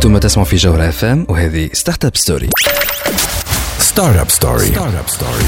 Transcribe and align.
أنتم 0.00 0.18
تسمعوا 0.18 0.48
في 0.48 0.56
جوهرة 0.56 0.88
اف 0.88 1.04
ام 1.04 1.26
وهذه 1.28 1.70
ستارت 1.72 2.04
اب 2.04 2.16
ستوري 2.16 2.50
ستارت 3.78 4.16
اب 4.16 4.30
ستوري 4.30 4.66
ستارت 4.66 4.94
اب 4.94 5.08
ستوري 5.08 5.44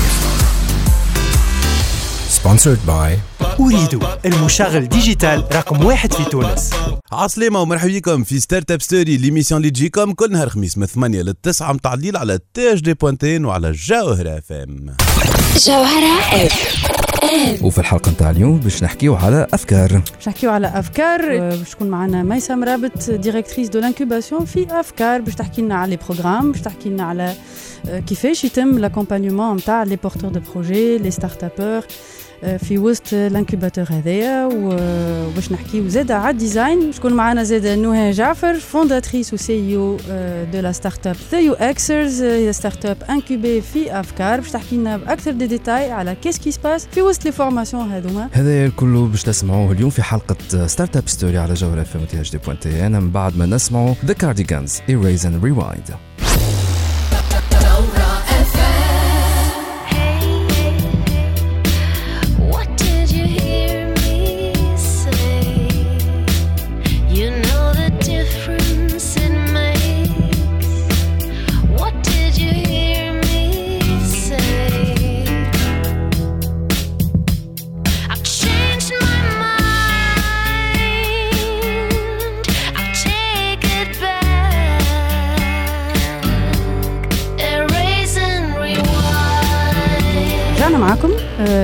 سبونسرد 2.28 2.78
باي 2.86 3.18
أريد 3.60 4.00
المشغل 4.26 4.88
ديجيتال 4.88 5.44
رقم 5.52 5.84
واحد 5.84 6.12
في 6.12 6.24
تونس. 6.24 6.70
عسلامة 7.12 7.60
ومرحبا 7.60 7.92
بكم 7.92 8.24
في 8.24 8.40
ستارت 8.40 8.70
اب 8.70 8.82
ستوري 8.82 9.16
ليميسيون 9.16 9.60
اللي 9.60 9.70
تجيكم 9.70 10.12
كل 10.12 10.32
نهار 10.32 10.48
خميس 10.48 10.78
من 10.78 10.86
8 10.86 11.22
ل 11.22 11.34
9 11.42 11.72
متاع 11.72 11.94
الليل 11.94 12.16
على 12.16 12.38
تاج 12.54 12.80
دي 12.80 12.94
بوانتين 12.94 13.44
وعلى 13.44 13.72
جوهرة 13.72 14.38
اف 14.38 14.52
ام 14.52 14.96
جوهرة 15.66 16.46
اف 16.46 17.11
وفي 17.62 17.78
الحلقة 17.78 18.10
نتاع 18.12 18.30
اليوم 18.30 18.58
باش 18.58 18.82
نحكيو 18.82 19.14
على 19.14 19.46
أفكار. 19.54 20.02
باش 20.16 20.28
نحكيو 20.28 20.50
على 20.50 20.66
أفكار. 20.66 21.20
آه، 21.38 21.56
باش 21.56 21.70
تكون 21.70 21.88
معنا 21.88 22.22
ميسا 22.22 22.54
مرابط 22.54 23.10
ديريكتريس 23.10 23.68
دو 23.68 23.78
لانكوباسيون 23.80 24.44
في 24.44 24.66
أفكار. 24.70 25.20
باش 25.20 25.34
تحكي 25.34 25.62
لنا 25.62 25.74
على 25.74 25.90
لي 25.90 25.98
بروغرام 26.08 26.52
باش 26.52 26.60
تحكي 26.60 26.88
لنا 26.88 27.02
على 27.02 27.34
آه، 27.88 27.98
كيفاش 27.98 28.44
يتم 28.44 28.78
لاكومبانيومون 28.78 29.56
نتاع 29.56 29.82
لي 29.82 29.96
بورتور 29.96 30.30
دو 30.30 30.40
بروجي 30.52 30.98
لي 30.98 31.10
ستارت 31.10 31.44
ابور 31.44 31.82
في 32.42 32.78
وسط 32.78 33.12
لانكوباتور 33.12 33.84
هذايا 33.90 34.48
وباش 34.52 35.52
نحكيو 35.52 35.88
زاد 35.88 36.10
على 36.10 36.30
الديزاين. 36.30 36.86
باش 36.86 36.96
تكون 36.96 37.12
معنا 37.12 37.42
زاد 37.42 37.66
نهى 37.66 38.10
جعفر 38.10 38.54
فونداتريس 38.54 39.34
و 39.34 39.36
سي 39.36 39.76
أو 39.76 39.96
دو 40.52 40.60
لا 40.60 40.72
ستارت 40.72 41.06
اب 41.06 41.16
ذا 41.32 41.40
يو 41.40 41.52
اكسرز 41.52 42.22
هي 42.22 42.52
ستارت 42.52 42.86
اب 42.86 42.96
انكوبي 43.10 43.60
في 43.60 44.00
أفكار. 44.00 44.40
باش 44.40 44.50
تحكي 44.50 44.76
لنا 44.76 44.96
بأكثر 44.96 45.30
دي 45.30 45.46
ديتاي 45.46 45.90
على 45.90 46.14
كيس 46.14 46.38
كي 46.38 46.50
سباس 46.50 46.86
في 46.92 47.02
وسط 47.02 47.24
لي 47.24 47.32
فورماسيون 47.32 47.90
هذوما. 47.90 48.28
هذا 48.32 48.66
الكل 48.66 49.08
باش 49.08 49.22
تسمعوه 49.22 49.72
اليوم 49.72 49.90
في 49.90 50.02
حلقة 50.02 50.66
ستارت 50.66 50.96
اب 50.96 51.08
ستوري 51.08 51.38
على 51.38 51.54
جوهرة 51.54 51.80
اف 51.80 51.96
ام 51.96 52.04
تي 52.04 52.30
دي 52.30 52.38
بوانتي 52.38 52.86
أنا 52.86 53.00
من 53.00 53.10
بعد 53.10 53.36
ما 53.36 53.46
نسمعوا 53.46 53.94
ذا 54.04 54.12
كارديغانز 54.12 54.80
ايريز 54.88 55.26
اند 55.26 55.44
ريوايند 55.44 55.90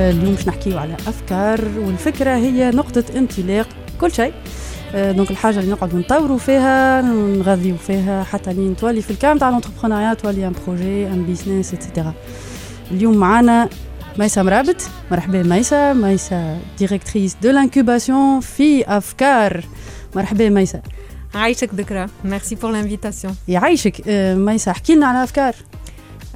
اليوم 0.09 0.35
باش 0.35 0.47
نحكيو 0.47 0.77
على 0.77 0.93
أفكار 0.93 1.61
والفكرة 1.77 2.35
هي 2.35 2.71
نقطة 2.71 3.03
انطلاق 3.15 3.67
كل 4.01 4.11
شيء. 4.11 4.33
آه، 4.95 5.11
دونك 5.11 5.31
الحاجة 5.31 5.59
اللي 5.59 5.71
نقعدوا 5.71 5.99
نطوروا 5.99 6.37
فيها 6.37 7.01
نغذيو 7.01 7.77
فيها 7.77 8.23
حتى 8.23 8.53
لين 8.53 8.75
تولي 8.75 9.01
في 9.01 9.11
الكام 9.11 9.37
تاع 9.37 9.49
لونتربرونيا 9.49 10.13
تولي 10.13 10.47
ان 10.47 10.53
بروجي 10.67 11.07
ان 11.07 11.23
بيزنس 11.25 11.73
اتسيتيرا 11.73 12.13
اليوم 12.91 13.17
معانا 13.17 13.69
ميسا 14.17 14.43
مرابط. 14.43 14.75
مرحبا 15.11 15.43
ميسا. 15.43 15.93
ميسا 15.93 16.57
ديريكتريس 16.79 17.37
دو 17.43 17.49
لانكوباسيون 17.49 18.39
في 18.39 18.97
أفكار. 18.97 19.63
مرحبا 20.15 20.49
ميسا. 20.49 20.81
عايشك 21.35 21.69
ذكرى. 21.75 22.05
ميرسي 22.25 22.55
بور 22.55 22.83
l'invitation. 22.83 23.31
يعيشك 23.47 24.01
ميسا 24.37 24.71
احكي 24.71 24.95
لنا 24.95 25.07
على 25.07 25.23
أفكار. 25.23 25.55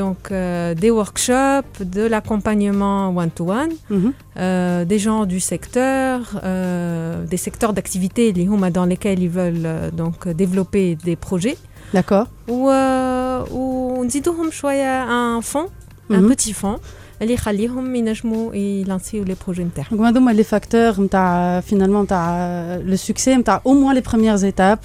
donc 0.00 0.20
euh, 0.30 0.74
des 0.82 0.90
workshops 1.00 1.76
de 1.96 2.02
l'accompagnement 2.12 2.98
one 3.22 3.30
to 3.38 3.44
one 3.60 3.72
مهم. 3.90 4.12
euh, 4.36 4.84
des 4.84 4.98
gens 5.06 5.22
du 5.26 5.40
secteur, 5.40 6.18
euh, 6.44 7.24
des 7.32 7.36
secteurs 7.46 7.72
d'activité 7.72 8.32
les 8.32 8.44
huma 8.44 8.70
dans 8.70 8.86
lesquels 8.92 9.20
ils 9.26 9.34
veulent 9.40 9.66
euh, 9.66 9.90
donc 9.90 10.28
développer 10.42 10.86
des 11.08 11.16
projets 11.16 11.56
D'accord. 11.94 12.26
ou 12.48 12.68
euh, 12.70 13.44
ou 13.58 14.04
نزيدوهم 14.04 14.50
شوية 14.50 15.04
un 15.38 15.40
fond 15.42 15.66
un 16.10 16.14
مهم. 16.20 16.34
petit 16.34 16.52
fond 16.52 16.78
اللي 17.22 17.34
يخليهم 17.34 17.94
ينجموا 17.96 18.54
يلانسيو 18.54 19.24
لي 19.24 19.36
بروجي 19.44 19.64
نتاعهم 19.64 19.98
Donc, 19.98 20.02
هذوما 20.06 20.30
لي 20.30 20.44
فاكتور 20.44 21.00
نتاع 21.00 21.60
فينالمون 21.60 22.02
نتاع 22.02 22.76
لو 22.76 22.96
سوكسي 22.96 23.36
نتاع 23.36 23.60
او 23.66 23.72
موان 23.74 23.94
لي 23.94 24.00
بروميير 24.00 24.44
ايتاب 24.44 24.78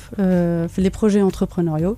في 0.67 0.69
لي 0.77 0.89
بروجي 0.89 1.21
انتربرونوريو 1.21 1.97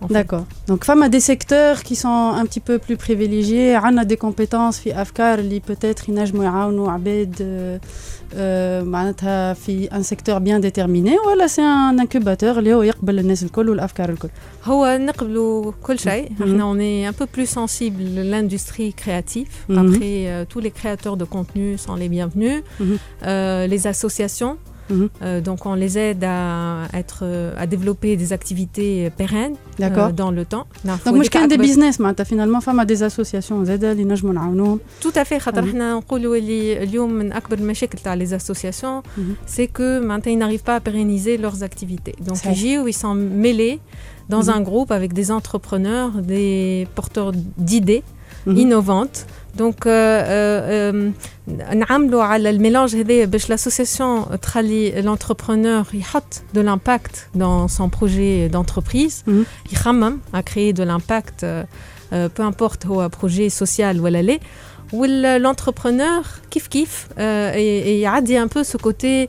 en 0.00 0.08
fait. 0.08 0.14
D'accord. 0.14 0.44
Donc, 0.68 0.84
femme 0.84 1.02
a 1.02 1.08
des 1.08 1.20
secteurs 1.32 1.82
qui 1.86 1.96
sont 2.04 2.18
un 2.40 2.44
petit 2.46 2.60
peu 2.68 2.76
plus 2.78 2.96
privilégiés. 2.96 3.68
On 3.88 3.96
a 3.96 4.04
des 4.04 4.16
compétences 4.26 4.76
في 4.80 5.02
أفكار 5.02 5.38
اللي 5.38 5.60
peut-être 5.70 6.08
ينجموا 6.08 6.44
يعاونوا 6.44 6.90
عباد 6.92 7.36
آه، 7.42 7.80
آه، 8.34 8.82
معناتها 8.82 9.52
في 9.54 9.88
un 9.88 10.02
secteur 10.02 10.38
bien 10.40 10.60
déterminé 10.66 11.14
ولا 11.26 11.46
c'est 11.46 11.60
un 11.60 11.98
incubateur 12.04 12.58
اللي 12.58 12.74
هو 12.74 12.82
يقبل 12.82 13.18
الناس 13.18 13.42
الكل 13.42 13.68
والأفكار 13.68 14.08
الكل. 14.10 14.28
هو 14.64 14.98
نقبلوا 15.00 15.72
كل 15.82 15.98
شيء 15.98 16.28
Mhm. 16.28 16.42
احنا 16.42 16.72
on 16.74 16.76
est 16.78 17.14
un 17.14 17.18
peu 17.22 17.26
plus 17.38 17.46
sensible 17.46 18.02
à 18.18 18.24
l'industrie 18.32 18.92
créative 19.02 19.48
Mhm. 19.68 19.78
après 19.78 20.14
euh, 20.26 20.44
tous 20.52 20.60
les 20.60 20.70
créateurs 20.70 21.16
de 21.16 21.24
contenu 21.24 21.78
sont 21.78 21.96
les 22.02 22.08
bienvenus 22.08 22.62
Mhm. 22.80 22.96
Euh, 23.22 23.66
les 23.72 23.82
associations 23.86 24.56
Mhm. 24.90 25.08
euh, 25.22 25.40
donc 25.48 25.60
on 25.66 25.74
les 25.84 25.94
aide 26.06 26.24
à 26.24 26.38
être 27.00 27.20
à 27.62 27.64
développer 27.74 28.10
des 28.22 28.30
activités 28.38 28.92
pérennes 29.20 29.56
euh, 29.56 29.80
D'accord. 29.82 30.10
dans 30.22 30.30
le 30.38 30.44
temps 30.44 30.66
Donc 30.86 31.08
مش 31.08 31.28
كان 31.30 31.48
des 31.50 31.56
business 31.66 32.00
معناتها 32.00 32.24
finalement 32.24 32.58
فما 32.60 32.84
des 32.86 32.98
associations 33.10 33.62
زادة 33.62 33.92
اللي 33.92 34.04
نجموا 34.04 34.32
نعاونوهم. 34.32 34.80
tout 35.02 35.12
à 35.18 35.24
fait 35.24 35.38
خاطر 35.38 35.62
Mhm. 35.62 35.68
احنا 35.68 35.94
نقولوا 35.94 36.36
اللي 36.36 36.82
اليوم 36.82 37.10
من 37.12 37.32
اكبر 37.32 37.58
المشاكل 37.58 37.98
تاع 37.98 38.18
les 38.18 38.30
associations 38.40 39.02
Mhm. 39.18 39.50
c'est 39.56 39.68
que 39.78 40.00
maintenant 40.08 40.30
ils 40.34 40.38
n'arrivent 40.38 40.64
pas 40.70 40.76
à 40.76 40.90
pérenniser 40.90 41.36
leurs 41.38 41.62
activités 41.62 42.14
donc 42.28 42.34
صحيح. 42.34 42.52
ils 42.52 42.58
يجيو 42.58 42.88
ils 42.88 42.96
sont 42.96 43.14
mêlés 43.44 43.78
dans 44.30 44.42
Mhm. 44.44 44.56
un 44.56 44.60
groupe 44.68 44.90
avec 44.92 45.12
des 45.20 45.30
entrepreneurs 45.38 46.10
des 46.32 46.86
porteurs 46.98 47.32
d'idées 47.68 48.02
Mhm. 48.46 48.56
innovantes 48.62 49.18
donc 49.58 49.86
euh, 49.86 49.90
euh, 49.90 51.12
euh, 51.48 51.74
نعملوا 51.74 52.22
على 52.22 52.50
الميلانج 52.50 52.96
هذايا 52.96 53.24
باش 53.24 53.52
l'association 53.52 54.36
تخلي 54.42 55.02
l'entrepreneur 55.02 55.94
يحط 55.94 56.34
de 56.56 56.60
l'impact 56.60 57.38
dans 57.38 57.68
son 57.68 57.88
projet 57.88 58.48
d'entreprise 58.48 59.22
Mhm. 59.26 59.44
يخمم 59.72 60.18
à 60.34 60.42
créer 60.42 60.72
de 60.72 60.82
l'impact 60.84 61.42
euh, 61.44 61.64
euh, 62.12 62.28
peu 62.38 62.42
importe 62.52 62.86
هو 62.86 63.08
projet 63.08 63.50
social 63.64 63.96
ولا 64.00 64.22
لا 64.22 64.38
والentrepreneur 64.92 66.24
كيف 66.50 66.66
كيف 66.66 67.06
euh, 67.06 67.52
et- 67.54 67.86
et 67.86 68.00
يعدي 68.00 68.38
un 68.44 68.48
peu 68.48 68.62
ce 68.64 68.76
côté 68.76 69.28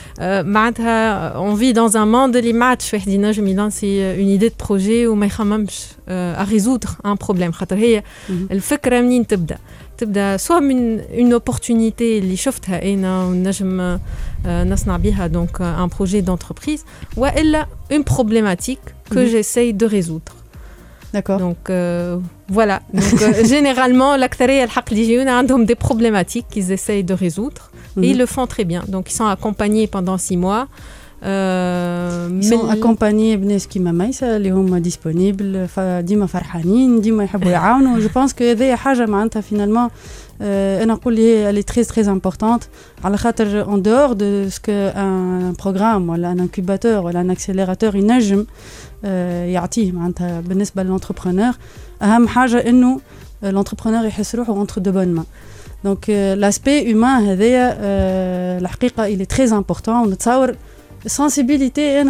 معناتها 0.20 1.32
on 1.54 1.58
vit 1.58 1.72
dans 1.74 1.92
un 1.92 2.06
monde 2.14 2.36
اللي 2.36 2.52
ما 2.52 2.64
عادش 2.66 2.94
واحد 2.94 3.08
ينجم 3.08 3.46
يلانسي 3.46 4.02
اون 4.10 4.28
ايدي 4.28 4.48
دو 4.48 4.54
بروجي 4.66 5.06
وما 5.06 5.26
يخممش 5.26 5.84
ا 6.08 6.44
ريزودر 6.50 6.88
ان 7.06 7.14
بروبليم 7.14 7.52
خاطر 7.52 7.76
هي 7.76 8.02
مهم. 8.28 8.48
الفكره 8.50 9.00
منين 9.00 9.26
تبدا 9.26 9.58
تبدا 9.98 10.36
سوا 10.36 10.58
من 10.60 11.00
اون 11.00 11.32
اوبورتونيتي 11.32 12.18
اللي 12.18 12.36
شفتها 12.36 12.94
انا 12.94 13.24
ونجم 13.24 13.80
آه، 13.80 14.64
نصنع 14.64 14.96
بها 14.96 15.26
دونك 15.26 15.60
ان 15.60 15.88
بروجي 15.96 16.20
دونتربريز 16.20 16.84
والا 17.16 17.66
اون 17.92 18.02
بروبليماتيك 18.02 18.78
كو 19.08 19.14
مهم. 19.14 19.26
جيساي 19.26 19.72
دو 19.72 19.86
ريزودر 19.86 20.32
D'accord. 21.14 21.40
Donc 21.48 21.64
euh, 21.70 22.18
voilà. 22.58 22.78
Donc 23.00 23.20
euh, 23.22 23.44
généralement, 23.54 24.16
l'actaré 24.16 24.62
الحق 24.62 24.84
اللي 24.92 25.02
يجيونا 25.02 25.32
عندهم 25.32 25.66
des 25.66 25.74
problématiques 25.74 26.44
qu'ils 26.54 26.72
essayent 26.72 27.04
de 27.04 27.14
résoudre 27.14 27.69
Mhm. 27.96 28.04
et 28.04 28.08
ils 28.12 28.18
le 28.18 28.26
font 28.34 28.46
très 28.54 28.64
bien. 28.72 28.82
Donc 28.94 29.04
ils 29.10 29.16
sont 29.20 29.28
accompagnés 29.36 29.86
pendant 29.96 30.18
six 30.26 30.36
mois. 30.46 30.64
Euh, 31.22 32.28
Ils 32.40 32.44
sont 32.50 32.64
من- 32.64 32.70
accompagnés 32.70 33.36
بناس 33.36 33.66
كيما 33.66 33.92
ميسا 33.92 34.36
اللي 34.36 34.50
هما 34.50 34.78
ديسپونيبل 34.78 35.66
ديما 36.00 36.26
فرحانين 36.26 37.00
ديما 37.00 37.24
يحبوا 37.24 37.50
يعاونوا 37.50 37.98
جو 37.98 38.08
بونس 38.14 38.34
كو 38.34 38.44
هذه 38.44 38.76
حاجه 38.76 39.06
معناتها 39.06 39.40
فينالمون 39.40 39.88
انا 40.40 40.92
نقول 40.94 41.14
لي 41.14 41.50
الي 41.50 41.62
تري 41.62 41.84
تري 41.84 42.06
امبورطونت 42.10 42.62
على 43.04 43.16
خاطر 43.16 43.64
اون 43.64 43.82
دور 43.82 44.12
دو 44.12 44.48
سكو 44.48 44.72
ان 44.72 45.54
بروغرام 45.64 46.08
ولا 46.10 46.32
ان 46.32 46.40
انكوباتور 46.40 46.98
ولا 47.04 47.20
ان 47.20 47.30
اكسيليراتور 47.30 47.96
ينجم 47.96 48.44
آه، 49.04 49.44
يعطيه 49.44 49.92
معناتها 49.92 50.40
بالنسبه 50.40 50.82
للونتربرونور 50.82 51.52
اهم 52.02 52.28
حاجه 52.28 52.56
انه 52.68 53.00
لونتربرونور 53.42 54.04
يحس 54.04 54.34
روحه 54.34 54.52
اونتر 54.52 54.80
دو 54.80 54.92
بون 54.92 55.08
مان 55.08 55.24
donc 55.83 56.09
euh, 56.09 56.35
l'aspect 56.35 56.83
humain, 56.83 57.23
euh, 57.27 58.59
il 59.09 59.21
est 59.21 59.29
très 59.29 59.51
important. 59.53 60.05
La 60.05 61.09
sensibilité, 61.09 62.03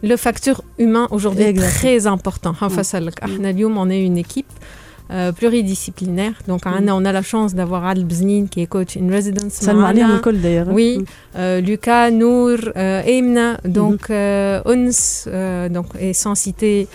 le 0.00 0.16
facteur 0.16 0.62
humain 0.78 1.08
aujourd'hui 1.10 1.44
est 1.44 1.54
très 1.54 2.06
important. 2.06 2.52
Mm. 2.52 2.64
Enfin, 2.64 2.82
mm. 2.82 2.84
on 3.76 3.90
est 3.90 4.02
une 4.02 4.16
équipe. 4.18 4.50
Euh, 5.10 5.32
pluridisciplinaire. 5.32 6.34
Donc, 6.46 6.66
mm. 6.66 6.90
on 6.90 7.02
a 7.06 7.12
la 7.12 7.22
chance 7.22 7.54
d'avoir 7.54 7.86
Albznin 7.86 8.44
qui 8.44 8.60
est 8.60 8.66
coach 8.66 8.98
in 8.98 9.10
residence. 9.10 9.62
L'école 9.62 10.38
d'ailleurs. 10.38 10.66
Oui, 10.70 10.98
mm. 10.98 11.04
euh, 11.36 11.60
Lucas, 11.62 12.10
Nour, 12.10 12.58
euh, 12.76 13.02
Emna, 13.06 13.56
donc. 13.64 14.10
Mm-hmm. 14.10 14.62
Ons, 14.66 15.72
donc, 15.72 15.86
et 15.98 16.12
sans 16.12 16.34
citer, 16.34 16.88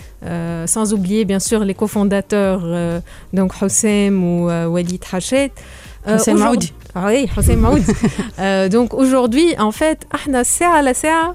sans 0.66 0.92
oublier 0.92 1.24
bien 1.24 1.40
sûr 1.40 1.64
les 1.64 1.74
cofondateurs, 1.74 2.62
donc 3.32 3.60
Houssem 3.60 4.22
ou 4.22 4.46
Walid 4.46 5.02
Hachet. 5.12 5.50
Houssem 6.06 6.38
Maoudi. 6.38 6.72
Ah 6.94 7.06
oui, 7.08 7.28
Houssem 7.36 7.58
Maoudi. 7.58 7.90
donc 8.70 8.94
aujourd'hui, 8.94 9.56
en 9.58 9.72
fait, 9.72 10.06
Ahna 10.12 10.44
Sea 10.44 10.82
la 10.82 10.94
Sea, 10.94 11.34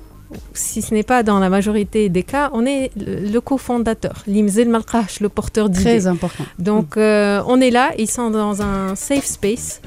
si 0.52 0.82
ce 0.82 0.92
n'est 0.94 1.08
pas 1.12 1.22
dans 1.22 1.38
la 1.38 1.48
majorité 1.56 2.08
des 2.08 2.24
cas, 2.32 2.46
on 2.52 2.64
est 2.66 2.90
le, 2.96 3.28
le 3.34 3.40
cofondateur, 3.40 4.16
Limzel 4.26 4.68
Malkash, 4.68 5.20
le 5.20 5.28
porteur 5.28 5.68
d'idées. 5.68 5.84
très 5.84 6.06
important 6.14 6.44
Donc, 6.58 6.88
euh, 6.96 7.42
on 7.46 7.60
est 7.66 7.70
là, 7.70 7.86
ils 7.98 8.10
sont 8.18 8.30
dans 8.30 8.54
un 8.62 8.94
safe 9.08 9.26
space. 9.38 9.80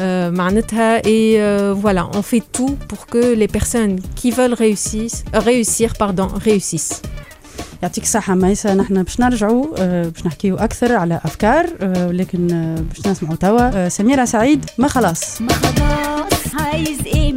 euh, 0.00 0.30
معناتها, 0.30 0.98
et 1.14 1.36
euh, 1.38 1.72
voilà, 1.84 2.02
on 2.18 2.22
fait 2.22 2.42
tout 2.56 2.76
pour 2.88 3.06
que 3.06 3.22
les 3.42 3.46
personnes 3.58 3.96
qui 4.16 4.28
veulent 4.38 4.58
réussir, 4.66 5.08
euh, 5.34 5.38
réussir 5.38 5.88
pardon, 6.04 6.26
réussissent. 6.48 7.00
يعطيك 7.82 8.04
الصحة 8.04 8.34
ميسا 8.34 8.74
نحن 8.74 9.02
باش 9.02 9.20
نرجعوا 9.20 9.66
آه، 9.78 10.08
باش 10.08 10.26
نحكيو 10.26 10.56
أكثر 10.56 10.92
على 10.92 11.20
أفكار 11.24 11.66
آه، 11.80 12.06
ولكن 12.08 12.52
آه، 12.52 12.80
باش 12.80 13.06
نسمعوا 13.06 13.36
توا 13.36 13.60
آه، 13.86 13.88
سميرة 13.88 14.24
سعيد 14.24 14.64
ما 14.78 14.88
خلاص 14.88 15.42
ما 15.42 15.52
خلاص 15.52 16.54
عايز 16.60 16.98
ايه 17.06 17.32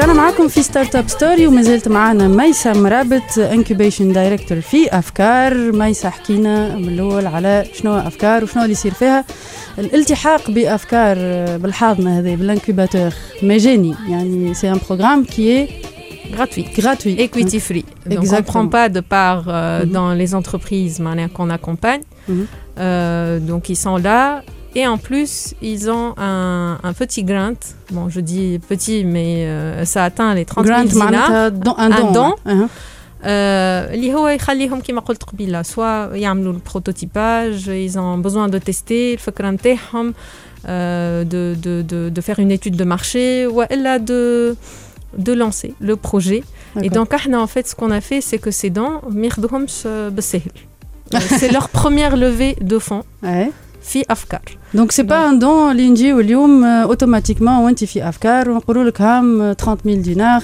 رجعنا 0.00 0.12
معاكم 0.14 0.48
في 0.48 0.62
ستارت 0.62 0.96
اب 0.96 1.08
ستوري 1.08 1.46
وما 1.46 1.62
زلت 1.62 1.88
معانا 1.88 2.28
ميسا 2.28 2.72
مرابط 2.72 3.38
انكوبيشن 3.38 4.12
دايركتور 4.12 4.60
في 4.60 4.88
أفكار 4.98 5.72
ميسا 5.72 6.10
حكينا 6.10 6.76
من 6.76 6.88
الأول 6.88 7.26
على 7.26 7.64
شنو 7.74 7.98
أفكار 7.98 8.44
وشنو 8.44 8.62
اللي 8.62 8.72
يصير 8.72 8.94
فيها 8.94 9.24
الالتحاق 9.78 10.50
بأفكار 10.50 11.16
بالحاضنة 11.58 12.18
هذه 12.18 12.34
بالانكوباتور 12.36 13.10
مجاني 13.42 13.94
يعني 14.08 14.54
سي 14.54 14.70
ان 14.72 14.78
بروغرام 14.88 15.24
كي 15.24 15.68
Gratuit. 16.36 16.80
gratuit 16.80 17.16
Equity 17.26 17.58
free. 17.68 17.84
Donc, 17.84 18.06
on 18.06 18.14
ne 18.14 18.20
Exactement. 18.20 18.52
prend 18.52 18.68
pas 18.78 18.88
de 18.88 19.00
part 19.16 19.44
euh, 19.48 19.84
Mhm. 19.84 19.92
dans 19.96 20.10
les 20.20 20.30
entreprises 20.40 20.96
qu'on 21.34 21.50
accompagne. 21.58 22.02
Mhm. 22.28 22.46
Euh, 22.78 23.38
donc, 23.50 23.62
ils 23.72 23.80
sont 23.86 23.98
là. 24.08 24.20
Et 24.77 24.85
en 24.87 24.97
plus, 24.97 25.53
ils 25.61 25.89
ont 25.89 26.13
un, 26.17 26.77
un 26.89 26.93
petit 27.01 27.23
grant. 27.23 27.61
Bon, 27.91 28.09
je 28.09 28.19
dis 28.19 28.59
petit, 28.71 28.99
mais 29.05 29.31
euh, 29.47 29.85
ça 29.85 30.03
atteint 30.03 30.33
les 30.33 30.45
30 30.45 30.65
000 30.65 30.77
جرانت 30.77 30.91
dinars. 30.91 30.97
معناتها 31.03 31.47
دون 31.49 31.73
ان 31.79 31.93
Un 31.93 32.11
دون 32.13 32.13
don. 32.13 32.67
آه، 33.23 33.93
اللي 33.93 34.13
هو 34.13 34.27
يخليهم 34.27 34.79
كما 34.81 35.01
قلت 35.01 35.23
قبيله 35.23 35.61
سواء 35.61 36.15
يعملوا 36.15 36.53
البروتوتيباج 36.53 37.69
ils 37.89 37.93
ont 37.97 38.17
besoin 38.27 38.49
de 38.49 38.59
tester 38.69 38.91
الفكره 38.91 39.49
نتاعهم 39.51 40.13
euh, 40.13 40.67
de, 41.23 41.55
de, 41.65 41.81
de, 41.91 42.09
de 42.09 42.21
faire 42.21 42.39
une 42.39 42.51
étude 42.51 42.75
de 42.75 42.83
marché 42.83 43.47
والا 43.47 43.97
de 43.97 44.55
de 45.17 45.33
lancer 45.33 45.73
le 45.81 45.95
projet 45.95 46.43
et 46.81 46.89
donc 46.89 47.13
احنا 47.13 47.43
en 47.43 47.47
fait 47.47 47.67
ce 47.67 47.75
qu'on 47.75 47.91
a 47.91 48.01
fait 48.01 48.21
c'est 48.21 48.37
que 48.39 48.51
ces 48.51 48.69
dons 48.69 49.09
ما 49.09 49.25
ياخذوهمش 49.25 49.83
آه، 49.87 50.09
بالسهل 50.09 50.51
Euh, 51.15 51.19
c'est 51.39 51.51
leur 51.57 51.67
première 51.69 52.15
levée 52.25 52.55
de 52.71 52.77
fonds 52.87 53.03
Ouais. 53.23 53.49
في 53.82 54.04
أفكار. 54.10 54.42
دونك 54.74 54.92
سي 54.92 55.02
با 55.02 55.28
ان 55.28 55.38
دون 55.38 55.70
اللي 55.70 55.90
نجيو 55.90 56.20
اليوم 56.20 56.64
اوتوماتيكمون 56.64 57.54
وانت 57.64 57.84
في 57.84 58.08
أفكار. 58.08 58.50
ونقولوا 58.50 58.84
لك 58.84 59.00
هام 59.00 59.40
آه، 59.42 59.52
30000 59.52 59.98
دينار 59.98 60.42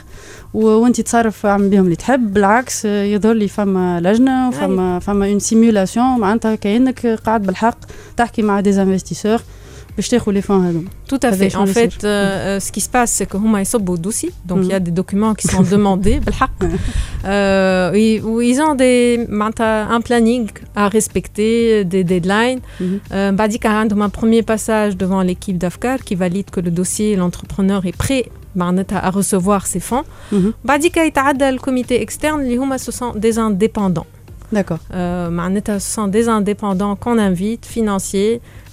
وانت 0.54 1.00
تصرف 1.00 1.46
اعمل 1.46 1.68
بهم 1.68 1.84
اللي 1.84 1.96
تحب. 1.96 2.32
بالعكس 2.34 2.86
آه، 2.86 3.04
يظهر 3.04 3.32
لي 3.34 3.48
فما 3.48 4.00
لجنة 4.00 4.48
وفما 4.48 4.98
فما 4.98 5.26
اون 5.26 5.38
سيمولاسيون 5.38 6.18
معناتها 6.18 6.54
كأنك 6.54 7.06
قاعد 7.06 7.42
بالحق 7.42 7.78
تحكي 8.16 8.42
مع 8.42 8.60
دي 8.60 8.82
انفستيسور 8.82 9.40
باش 9.97 10.07
تاخذ 10.09 10.31
لي 10.31 10.41
فون 10.41 10.65
هذوما 10.65 10.87
Tout 11.11 11.19
à 11.23 11.29
Avec 11.31 11.39
fait. 11.39 11.49
Jean 11.53 11.61
En 11.61 11.65
Le 11.65 11.73
fait, 11.73 11.91
Sire. 11.91 11.99
euh, 12.03 12.07
euh, 12.07 12.59
ce 12.65 12.69
qui 12.71 12.81
se 12.81 12.89
passe, 12.95 13.11
c'est 13.17 13.25
que 13.31 13.37
Huma 13.37 13.59
est 13.61 13.75
au 13.75 13.97
dossier. 14.07 14.31
Donc, 14.49 14.59
il 14.63 14.69
y 14.69 14.73
a 14.73 14.79
Mhm. 14.79 14.85
des 14.89 14.95
documents 15.01 15.33
qui 15.39 15.47
sont 15.53 15.63
demandés. 15.75 16.19
بالحق. 16.25 16.59
euh, 17.25 17.91
et- 17.93 18.21
où 18.21 18.41
ils 18.41 18.59
ont 18.61 18.75
des, 18.75 19.25
معناتها, 19.29 19.87
un 19.97 20.01
planning 20.01 20.49
à 20.75 20.87
respecter, 20.87 21.83
des 21.85 22.03
deadlines. 22.03 22.59
Mhm. 22.79 22.99
Euh, 23.11 23.31
بعد 23.31 23.55
كان 23.55 23.71
عندهم 23.71 24.03
un 24.03 24.09
premier 24.09 24.41
passage 24.43 24.97
devant 24.97 25.21
l'équipe 25.21 25.57
d'Afkar 25.57 25.97
qui 26.05 26.15
valide 26.15 26.49
que 26.55 26.59
le 26.61 26.71
dossier, 26.71 27.15
l'entrepreneur 27.15 27.85
est 27.85 27.97
prêt 28.07 28.25
معناتها, 28.55 29.11
à 29.11 29.11
recevoir 29.11 29.65
ses 29.65 29.79
fonds. 29.91 30.05
Mhm. 30.31 30.53
بعد 30.65 30.85
كده 30.85 31.03
يتعدى 31.03 31.51
le 31.51 31.59
comité 31.59 32.05
externe 32.05 32.39
اللي 32.39 32.57
هما 32.57 32.77
ce 32.77 32.91
sont 32.91 33.15
des 33.19 33.37
indépendants. 33.37 34.05
داكور 34.53 34.77
Euh, 34.77 34.93
معناتها, 35.29 35.79
ce 35.79 35.95
sont 35.99 36.07
des 36.11 36.27
indépendants 36.27 36.95
qu'on 37.03 37.17
invite, 37.17 37.65
financiers, 37.65 38.41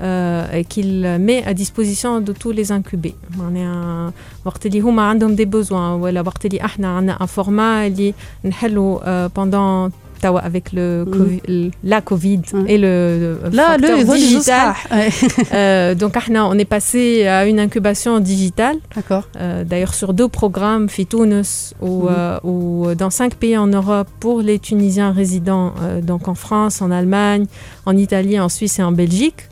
euh, 0.00 0.58
et 0.58 0.64
qu'il 0.72 0.92
met 1.28 1.40
à 1.50 1.52
disposition 1.54 2.20
de 2.20 2.32
tous 2.32 2.52
les 2.52 2.72
incubés 2.72 3.14
معناها 3.38 4.12
وقت 4.44 4.66
اللي 4.66 4.80
هما 4.80 5.02
عندهم 5.02 5.36
des 5.36 5.46
besoins 5.48 5.72
ولا 6.02 6.20
وقت 6.20 6.46
اللي 6.46 6.64
احنا 6.64 6.96
عندنا 6.96 7.18
un 7.18 7.40
format 7.40 7.86
اللي 7.86 8.14
نحلوا 8.44 8.98
euh, 9.00 9.30
pendant 9.38 9.90
توا 10.22 10.40
avec 10.40 10.72
le 10.72 11.04
Mhm. 11.04 11.14
Covid- 11.14 11.44
le- 11.48 11.70
la 11.92 12.00
Covid 12.10 12.40
Ouais. 12.52 12.70
et 12.72 12.78
le 12.78 13.54
لا 13.54 13.76
facteur 13.76 13.80
لا 13.80 13.98
يظل 13.98 14.18
digital. 14.18 14.42
صح 14.42 14.86
Euh, 15.52 15.94
donc 15.94 16.16
احنا 16.16 16.50
on 16.54 16.58
est 16.58 16.64
passé 16.76 17.24
à 17.26 17.46
une 17.46 17.60
incubation 17.60 18.18
digitale 18.20 18.76
D'accord. 18.96 19.24
euh, 19.36 19.64
d'ailleurs 19.64 19.94
sur 19.94 20.12
deux 20.12 20.28
programmes 20.40 20.86
في 20.88 21.04
تونس 21.04 21.74
ou, 21.82 21.86
Mhm. 21.86 22.08
euh, 22.08 22.38
ou 22.50 22.94
dans 22.94 23.10
cinq 23.10 23.32
pays 23.34 23.56
en 23.56 23.66
Europe 23.80 24.08
pour 24.20 24.42
les 24.42 24.58
Tunisiens 24.58 25.12
résidents 25.12 25.70
euh, 25.82 26.00
donc 26.10 26.22
en 26.28 26.34
France, 26.44 26.74
en 26.86 26.90
Allemagne, 26.90 27.44
en 27.86 27.94
Italie, 28.06 28.38
en 28.40 28.48
Suisse 28.56 28.76
et 28.80 28.82
en 28.90 28.92
Belgique. 29.02 29.42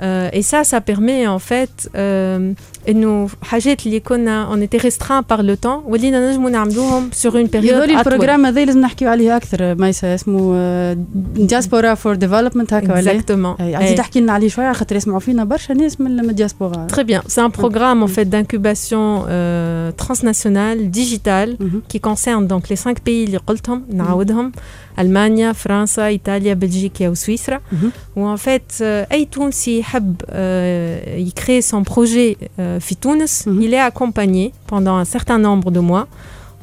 Euh, 0.00 0.28
et 0.38 0.42
ça, 0.50 0.60
ça 0.72 0.78
permet 0.90 1.26
en 1.26 1.38
fait 1.38 1.74
euh, 1.96 2.54
انه 2.88 3.28
حاجات 3.42 3.86
اللي 3.86 4.00
كنا 4.00 4.48
on 4.56 4.60
était 4.68 4.80
restreint 4.82 5.22
par 5.32 5.42
le 5.42 5.56
temps 5.66 5.82
ولينا 5.88 6.30
نجموا 6.30 6.50
نعملوهم 6.50 7.10
sur 7.22 7.30
une 7.32 7.48
période 7.48 7.64
يظل 7.64 7.82
أطول. 7.90 7.96
البروجرام 7.98 8.46
هذا 8.46 8.64
لازم 8.64 8.80
نحكيو 8.80 9.08
عليه 9.08 9.36
اكثر 9.36 9.74
مايسا 9.74 10.14
اسمه 10.14 10.92
دياسبورا 11.36 11.94
فور 11.94 12.14
ديفلوبمنت 12.14 12.72
هكا 12.72 12.94
ولا 12.94 13.12
Exactement. 13.20 13.60
أي، 13.60 13.74
عايزين 13.76 13.94
Eh. 13.96 13.98
تحكي 13.98 14.20
لنا 14.20 14.32
عليه 14.32 14.48
شويه 14.48 14.66
على 14.66 14.74
خاطر 14.74 14.96
يسمعوا 14.96 15.20
فينا 15.20 15.44
برشا 15.44 15.72
ناس 15.72 16.00
من 16.00 16.16
من 16.16 16.30
الدياسبورا 16.30 16.86
Très 16.92 17.04
bien. 17.04 17.22
C'est 17.28 17.40
un 17.40 17.50
programme 17.50 18.02
en 18.02 18.06
fait 18.16 18.24
d'incubation 18.30 19.24
euh, 19.28 19.92
transnationale, 20.02 20.90
digitale, 20.90 21.56
مهم. 21.60 21.82
qui 21.92 22.00
concerne 22.00 22.46
donc 22.46 22.68
les 22.70 22.76
cinq 22.84 22.96
pays 23.08 23.08
اللي 23.26 23.36
قلتهم 23.46 23.82
نعاودهم 23.92 24.52
ألمانيا، 24.98 25.52
فرنسا، 25.52 26.06
إيطاليا، 26.06 26.54
بلجيكا 26.54 27.08
وسويسرا. 27.08 27.60
مهم. 27.72 27.90
où 28.16 28.36
en 28.36 28.40
fait 28.40 28.80
euh, 28.80 29.12
أي 29.12 29.24
تونسي 29.32 29.78
يحب 29.78 30.14
euh, 30.22 31.28
y 31.28 31.32
créer 31.32 31.62
son 31.62 31.82
projet 31.84 32.36
euh, 32.36 32.78
في 32.80 32.94
تونس, 33.00 33.42
Mhm. 33.48 33.62
il 33.62 33.74
est 33.74 33.90
accompagné 33.90 34.52
pendant 34.72 34.96
un 34.96 35.04
certain 35.04 35.38
nombre 35.38 35.70
de 35.70 35.80
mois. 35.80 36.06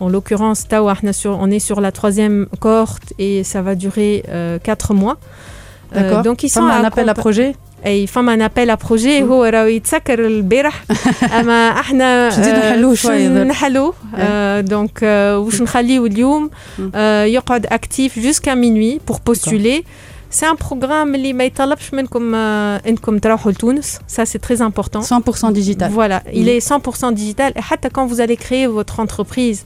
En 0.02 0.10
l'occurrence, 0.10 0.68
توا 0.70 0.92
احنا 0.92 1.12
sur, 1.12 1.40
on 1.42 1.50
est 1.52 1.60
sur 1.70 1.80
la 1.82 1.92
troisième 1.92 2.48
cohorte 2.60 3.14
et 3.20 3.44
ça 3.44 3.62
va 3.62 3.76
durer 3.76 4.24
euh, 4.28 4.58
quatre 4.68 4.94
mois. 4.94 5.18
Euh, 5.18 5.96
D'accord. 6.00 6.24
donc 6.24 6.44
ils 6.44 6.50
sont 6.50 6.60
فما 6.62 6.80
ان 6.80 6.86
ابل 6.86 7.10
accompa- 7.10 7.14
بروجي 7.22 7.56
اي 7.86 8.08
فما 8.08 8.34
ان 8.34 8.42
ابل 8.42 8.76
بروجي 8.76 9.24
هو 9.24 9.44
راهو 9.46 9.68
يتسكر 9.68 10.26
البارح 10.26 10.84
اما 11.40 11.70
احنا 11.70 12.30
باش 12.30 12.40
نزيدو 12.40 12.58
آه، 12.58 12.70
نحلوه 12.70 12.90
باش 12.90 13.02
شوية 13.02 13.28
ذا. 13.28 13.44
نحلوه 13.44 13.94
آه، 14.16 14.62
دونك 14.62 15.00
آه، 15.04 15.38
واش 15.40 15.62
نخليه 15.62 16.06
اليوم 16.06 16.50
مم. 16.80 16.92
آه، 16.96 17.24
يقعد 17.24 17.66
اكتيف 17.66 18.20
جوسكا 18.20 18.56
minuit 18.56 19.12
pour 19.12 19.16
postuler 19.18 19.84
سي 20.32 20.46
ان 20.46 20.56
بروغرام 20.70 21.16
اللي 21.16 21.34
ما 21.34 21.44
يطلبش 21.44 21.94
منكم 21.94 22.36
آه، 22.36 22.82
انكم 22.88 23.18
تروحوا 23.18 23.52
لتونس 23.52 24.00
ça 24.18 24.22
c'est 24.26 24.40
très 24.50 24.58
important 24.62 25.02
100% 25.02 25.52
digital 25.52 25.90
voilà, 25.98 26.22
il 26.34 26.46
Mhm. 26.46 26.62
est 26.62 26.74
100% 26.74 27.12
digital. 27.12 27.52
Et 27.58 27.62
حتى 27.62 27.90
quand 27.90 28.08
vous 28.14 28.22
allez 28.22 28.38
créer 28.38 28.68
votre 28.68 29.00
entreprise 29.00 29.60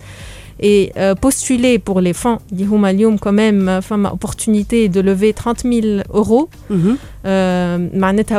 et 0.62 0.92
euh, 0.96 1.14
postuler 1.14 1.78
pour 1.78 2.00
les 2.00 2.12
fonds 2.12 2.38
Yihumalium 2.52 3.18
quand 3.18 3.32
même 3.32 3.68
euh, 3.68 3.82
femme 3.82 4.08
opportunité 4.10 4.88
de 4.88 5.00
lever 5.00 5.32
30 5.32 5.64
000 5.64 6.02
euros. 6.14 6.48
Mhm. 6.70 6.96
Euh, 7.26 7.88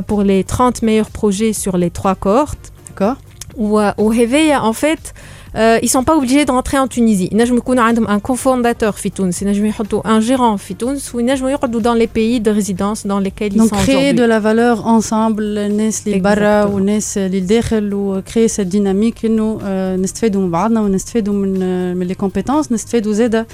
pour 0.01 0.24
les 0.24 0.44
30 0.44 0.82
meilleurs 0.82 1.10
projets 1.10 1.53
sur 1.53 1.77
les 1.77 1.89
trois 1.89 2.15
cohortes. 2.15 2.72
D'accord. 2.88 3.18
Ou, 3.56 3.80
euh, 3.80 3.92
ou 3.98 4.12
en 4.13 4.74
fait 4.74 5.13
euh, 5.56 5.78
ils 5.82 5.88
sont 5.88 6.04
pas 6.04 6.16
obligés 6.16 6.44
de 6.44 6.52
rentrer 6.52 6.78
en 6.78 6.88
Tunisie. 6.88 7.28
ينجم 7.32 7.56
يكونوا 7.56 7.82
عندهم 7.82 8.06
un 8.06 8.20
cofondateur 8.20 8.90
في 8.90 9.11
تونس، 9.11 9.42
ينجم 9.42 9.66
يحطوا 9.66 10.02
un 10.02 10.20
gérant 10.20 10.56
في 10.56 10.75
تونس 10.75 11.14
وينجموا 11.14 11.50
يقعدوا 11.50 11.80
dans 11.80 11.99
les 11.99 12.06
pays 12.06 12.40
de 12.40 12.50
résidence 12.50 13.06
dans 13.06 13.20
lesquels 13.20 13.52
ils 13.52 13.58
Donc 13.58 13.68
sont 13.68 13.76
créer 13.76 13.97
aujourd'hui. 13.97 14.14
de 14.14 14.25
la 14.25 14.40
valeur 14.40 14.87
ensemble 14.87 15.40
الناس 15.40 16.06
اللي 16.06 16.18
برا 16.20 16.64
Exactement. 16.64 16.70
والناس 16.75 17.18
اللي 17.18 17.40
داخل 17.40 17.94
وكري 17.94 18.49
سيت 18.49 18.66
ديناميك 18.66 19.25
انه 19.25 19.58
آه، 19.62 19.97
نستفادوا 19.97 20.40
من 20.42 20.50
بعضنا 20.50 20.80
ونستفادوا 20.80 21.35
من 21.35 21.62
آه، 21.62 21.94
من 21.94 22.06
لي 22.06 22.14
كومبيتونس 22.14 22.73
نستفادوا 22.73 23.12
زاده 23.12 23.47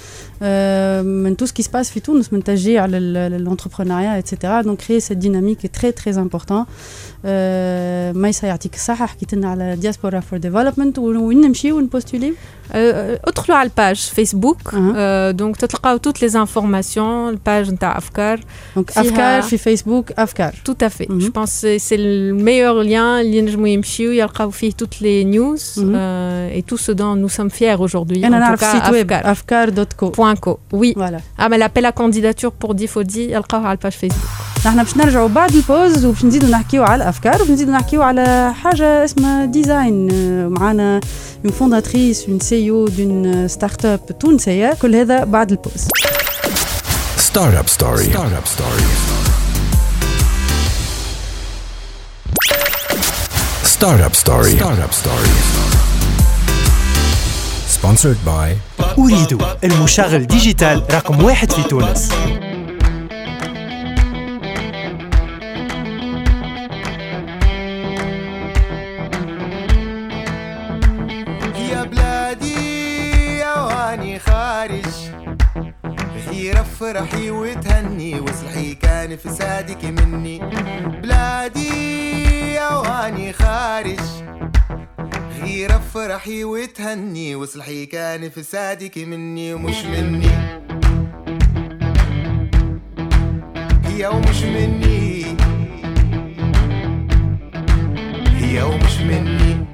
آه، 0.42 1.02
من 1.02 1.36
tout 1.36 1.46
ce 1.46 1.52
qui 1.52 1.62
se 1.66 1.70
passe 1.70 1.90
في 1.92 2.00
تونس 2.00 2.32
من 2.32 2.44
تشجيع 2.44 2.86
للانتربرونيا 2.86 4.18
اتسيتيرا 4.18 4.62
دونك 4.62 4.78
كري 4.82 5.00
سيت 5.00 5.18
ديناميك 5.18 5.70
تري 5.80 5.92
تري 5.92 6.14
امبورتون 6.14 6.64
ميسا 8.22 8.46
يعطيك 8.46 8.74
الصحه 8.74 9.06
حكيت 9.06 9.34
لنا 9.34 9.48
على 9.50 9.76
دياسبورا 9.76 10.20
فور 10.20 10.38
ديفلوبمنت 10.38 10.98
وين 10.98 11.44
نمشيو 11.88 11.88
ونبوستولي 11.88 12.32
Euh, 12.64 12.76
ادخلوا 13.28 13.58
على 13.58 13.68
الباج 13.68 13.96
فيسبوك 13.96 14.58
أها. 14.74 15.30
euh, 15.32 15.34
دونك 15.34 15.56
تلقاو 15.56 15.98
toutes 15.98 16.20
les 16.20 16.32
informations 16.32 16.98
الباج 17.28 17.70
نتاع 17.70 17.98
افكار 17.98 18.40
دونك 18.76 18.90
فيها- 18.90 19.02
افكار 19.02 19.42
في 19.42 19.58
فيسبوك 19.58 20.12
افكار 20.12 20.52
tout 20.68 20.86
à 20.86 20.88
fait 20.88 21.06
Mhm. 21.08 21.20
je 21.20 21.28
pense 21.28 21.60
que 21.62 21.78
c'est 21.88 21.96
le 21.98 22.32
meilleur 22.44 22.84
lien 22.84 23.20
اللي 23.20 23.36
ينجموا 23.36 23.68
يمشيو 23.68 24.12
يلقاو 24.12 24.50
فيه 24.50 24.70
toutes 24.72 24.96
les 25.02 25.24
news 25.36 25.78
Mhm. 25.78 25.94
euh, 25.94 26.58
et 26.58 26.62
tout 26.72 26.78
ce 26.86 26.92
dont 26.92 27.14
nous 27.24 27.34
sommes 27.38 27.50
fiers 27.60 27.78
aujourd'hui 27.78 28.24
انا 28.24 28.36
En 28.36 28.40
tout 28.40 28.40
نعرف 28.40 28.60
cas, 28.64 28.72
سيت 28.72 28.90
ويب 28.92 29.12
أفكار. 29.12 29.30
افكار 29.32 29.68
دوت 29.68 29.92
كو 29.92 30.12
Point 30.12 30.38
co. 30.48 30.52
oui 30.76 30.94
فوالا 30.94 31.20
اما 31.40 31.56
لابيل 31.56 31.86
à 31.86 31.90
candidature 31.94 32.50
pour 32.66 32.72
ديفودي 32.72 33.32
يلقاوها 33.32 33.66
على 33.68 33.76
الباج 33.78 33.92
فيسبوك 33.92 34.20
نحن 34.66 34.82
باش 34.82 34.96
نرجعوا 34.96 35.28
بعد 35.28 35.54
البوز 35.54 36.04
وباش 36.04 36.24
نزيدوا 36.24 36.48
نحكيو 36.48 36.82
على 36.84 37.02
الافكار 37.02 37.34
وباش 37.34 37.50
نزيدوا 37.50 37.72
نحكيو 37.74 38.02
على 38.02 38.52
حاجه 38.54 39.04
اسمها 39.04 39.44
ديزاين 39.44 40.08
آه، 40.12 40.48
معانا 40.48 41.00
اون 41.44 41.52
فونداتريس 41.79 42.25
اون 42.29 42.39
سي 42.39 42.69
أو 42.69 42.87
دون 42.87 43.47
ستارت 43.47 43.85
اب 43.85 44.19
تونسيه 44.19 44.77
كل 44.81 44.95
هذا 44.95 45.23
بعد 45.23 45.51
البوز 45.51 45.87
ستارت 47.17 47.55
اب 47.55 47.69
ستوري 47.69 48.03
ستارت 48.03 48.33
اب 48.33 48.45
ستوري 48.45 48.83
ستارت 53.63 54.01
اب 54.01 54.15
ستوري 54.15 54.51
ستارت 54.51 54.79
اب 54.79 54.93
ستوري 54.93 55.29
سبونسرد 57.69 58.17
باي 58.25 58.57
أريد 58.97 59.37
المشغل 59.63 60.27
ديجيتال 60.27 60.83
رقم 60.91 61.23
واحد 61.23 61.51
في 61.51 61.63
تونس. 61.63 62.09
غير 76.81 76.97
افرحي 76.97 77.31
وتهني 77.31 78.19
وصلحي 78.19 78.75
كان 78.75 79.17
فسادك 79.17 79.85
مني. 79.85 80.39
بلادي 81.01 82.59
واني 82.59 83.33
خارج 83.33 83.99
غير 85.41 85.75
افرحي 85.75 86.43
وتهني 86.43 87.35
وصلحي 87.35 87.85
كان 87.85 88.29
فسادك 88.29 88.97
مني 88.97 89.53
ومش 89.53 89.85
مني. 89.85 90.31
هي 93.85 94.07
ومش 94.07 94.43
مني. 94.43 95.25
هي 98.35 98.63
ومش 98.63 98.97
مني. 98.99 99.68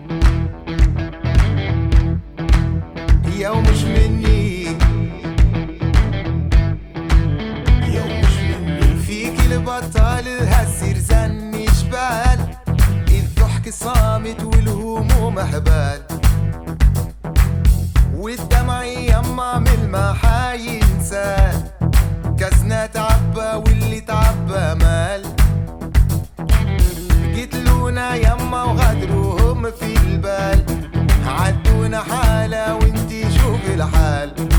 صامت 14.26 14.44
والهموم 14.44 15.40
هبال 15.40 16.02
والدمع 18.16 18.84
يما 18.84 19.60
من 19.60 19.68
المحاي 19.68 20.66
ينسال. 20.66 21.64
كزنا 22.40 22.86
تعبى 22.86 23.64
واللي 23.66 24.02
تعبى 24.02 24.84
مال. 24.84 25.24
قتلونا 27.38 28.16
يما 28.16 28.64
وغدروهم 28.64 29.72
في 29.72 29.98
البال. 29.98 30.66
عدونا 31.28 32.00
حالة 32.00 32.76
وانتي 32.76 33.22
شوفي 33.32 33.74
الحال. 33.74 34.55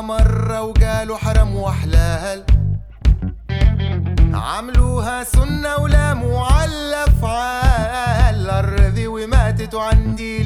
مرة 0.00 0.62
وقالوا 0.62 1.16
حرم 1.16 1.56
وحلال 1.56 2.44
عملوها 4.34 5.24
سنة 5.24 5.76
ولاموا 5.76 6.40
على 6.46 6.70
الأفعال 6.72 8.34
الأرضي 8.34 9.06
وماتت 9.06 9.74
عندي 9.74 10.42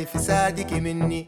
لفسادك 0.00 0.72
مني. 0.72 1.26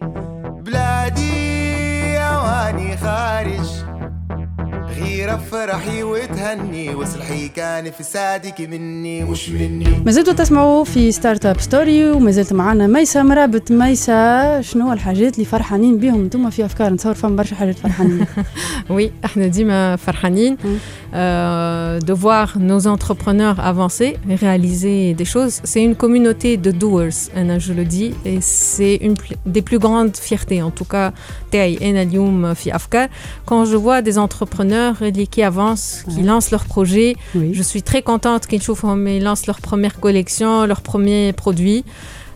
فرحي 5.72 6.04
وتهني 6.04 6.96
وصلحي 6.96 7.48
كان 7.48 7.92
فسادك 7.92 8.62
مني 8.62 9.24
مش 9.24 9.50
مني 9.50 9.88
ما 10.06 10.12
زلتوا 10.12 10.34
تسمعوا 10.34 10.84
في 10.84 11.12
ستارت 11.12 11.46
اب 11.46 11.60
ستوري 11.60 12.12
وما 12.12 12.32
زلت 12.32 12.54
معنا 12.54 12.88
ميسا 12.88 13.24
مرابط 13.24 13.72
ميسا 13.72 14.62
شنو 14.62 14.86
هو 14.88 14.94
الحاجات 14.94 15.34
اللي 15.34 15.46
فرحانين 15.46 15.98
بهم 15.98 16.20
انتم 16.22 16.50
في 16.50 16.66
افكار 16.66 16.94
نتصور 16.94 17.14
فما 17.14 17.36
برشا 17.36 17.56
حاجات 17.56 17.76
فرحانين 17.80 18.26
Oui, 18.90 19.10
احنا 19.26 19.48
ديما 19.48 19.96
فرحانين 19.96 20.58
Mm. 20.58 20.68
euh, 21.14 22.00
de 22.10 22.14
voir 22.26 22.48
nos 22.72 22.84
entrepreneurs 22.96 23.58
avancer 23.72 24.10
et 24.32 24.36
réaliser 24.46 25.00
des 25.22 25.28
choses. 25.34 25.56
C'est 25.72 25.84
une 25.90 25.96
communauté 26.04 26.50
de 26.66 26.72
doers, 26.84 27.20
Anna, 27.40 27.56
je 27.68 27.72
le 27.80 27.86
dis, 27.96 28.10
et 28.30 28.38
c'est 28.42 28.96
une 29.08 29.16
pl- 29.22 29.38
des 29.56 29.62
plus 29.70 29.80
grandes 29.86 30.16
fiertés, 30.28 30.60
en 30.62 30.72
tout 30.80 30.86
cas, 30.96 31.12
تاعي 31.52 31.90
أنا 31.92 32.02
اليوم 32.02 32.54
في 32.54 32.76
أفكار. 32.76 33.10
Quand 33.52 33.66
je 33.66 33.76
vois 33.78 34.02
des 34.02 34.18
entrepreneurs 34.18 35.02
اللي 35.02 35.26
qui 35.36 35.40
avancent, 35.44 35.61
qui 36.09 36.23
lancent 36.23 36.51
leur 36.51 36.65
projet. 36.65 37.17
Je 37.35 37.63
suis 37.63 37.83
très 37.83 38.03
contente 38.03 38.47
qu'Inchouf 38.47 38.83
lance 38.83 39.47
leur 39.47 39.61
première 39.61 40.01
collection, 40.01 40.67
leur 40.67 40.81
premier 40.81 41.33
produit. 41.33 41.85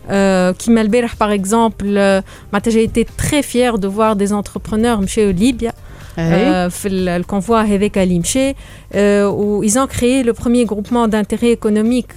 Euh, 0.09 0.53
Kim 0.53 0.77
Alberah, 0.77 1.15
par 1.19 1.31
exemple, 1.31 1.85
euh, 1.85 2.21
j'ai 2.67 2.83
été 2.83 3.05
très 3.05 3.43
fière 3.43 3.77
de 3.77 3.87
voir 3.87 4.15
des 4.15 4.31
entrepreneurs 4.31 4.99
chez 5.07 5.33
Libye. 5.33 5.69
Ah 6.19 6.21
euh, 6.21 6.69
le 6.85 7.23
convoi 7.23 7.59
avec 7.59 7.95
Alimché, 7.95 8.55
euh, 8.95 9.29
où 9.29 9.63
ils 9.63 9.77
ont 9.77 9.85
créé 9.85 10.23
le 10.23 10.33
premier 10.33 10.65
groupement 10.65 11.07
d'intérêt 11.07 11.51
économique 11.51 12.07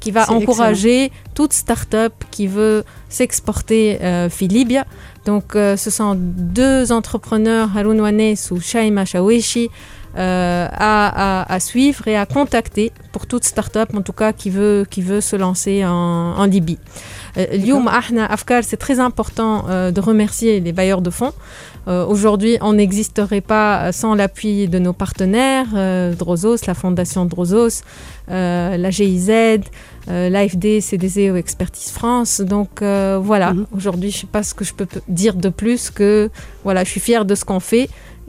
qui 0.00 0.10
va 0.10 0.30
encourager 0.30 1.12
toute 1.34 1.52
start-up 1.52 2.14
qui 2.30 2.46
veut 2.46 2.84
s'exporter 3.10 3.98
euh, 4.00 4.30
Libye. 4.40 4.80
Donc, 5.26 5.54
euh, 5.54 5.76
ce 5.76 5.90
sont 5.90 6.16
deux 6.16 6.90
entrepreneurs, 6.90 7.68
Haroun 7.76 8.00
Wanes 8.00 8.34
ou 8.50 8.60
Shaima 8.60 9.04
Shawishi, 9.04 9.68
euh, 10.18 10.68
à, 10.70 11.58
suivre 11.58 12.06
et 12.06 12.16
à 12.16 12.26
contacter 12.26 12.92
pour 13.12 13.26
toute 13.26 13.44
start-up 13.44 13.94
en 13.94 14.02
tout 14.02 14.12
cas 14.12 14.32
qui 14.32 14.50
veut, 14.50 14.84
qui 14.88 15.00
veut 15.00 15.22
se 15.22 15.36
lancer 15.36 15.84
en, 15.86 16.44
Libye. 16.44 16.78
Euh, 17.38 17.46
Lyoum 17.52 17.88
Ahna 17.88 18.26
Afkar, 18.26 18.62
c'est 18.62 18.76
très 18.76 19.00
important 19.00 19.64
euh, 19.68 19.90
de 19.90 20.00
remercier 20.00 20.60
les 20.60 20.72
bailleurs 20.72 21.00
de 21.00 21.10
fonds. 21.10 21.32
Aujourd'hui, 21.86 22.58
on 22.60 22.74
n'existerait 22.74 23.40
pas 23.40 23.90
sans 23.90 24.14
l'appui 24.14 24.68
de 24.68 24.78
nos 24.78 24.92
partenaires, 24.92 25.66
Drozos, 26.16 26.58
la 26.68 26.74
fondation 26.74 27.24
Drozos, 27.24 27.82
la 28.28 28.90
GIZ, 28.90 29.58
l'AFD, 30.06 30.80
CDZ 30.80 31.32
ou 31.32 31.36
Expertise 31.36 31.90
France. 31.90 32.40
Donc 32.40 32.82
voilà, 32.82 33.54
mhm. 33.54 33.66
aujourd'hui, 33.74 34.12
je 34.12 34.18
ne 34.18 34.20
sais 34.20 34.26
pas 34.30 34.44
ce 34.44 34.54
que 34.54 34.64
je 34.64 34.74
peux 34.74 34.86
dire 35.08 35.34
de 35.34 35.48
plus 35.48 35.90
que 35.90 36.30
voilà, 36.62 36.84
je 36.84 36.90
suis 36.90 37.00
fière 37.00 37.24
de 37.24 37.34
ce 37.34 37.44
qu'on 37.44 37.58
fait. 37.58 37.88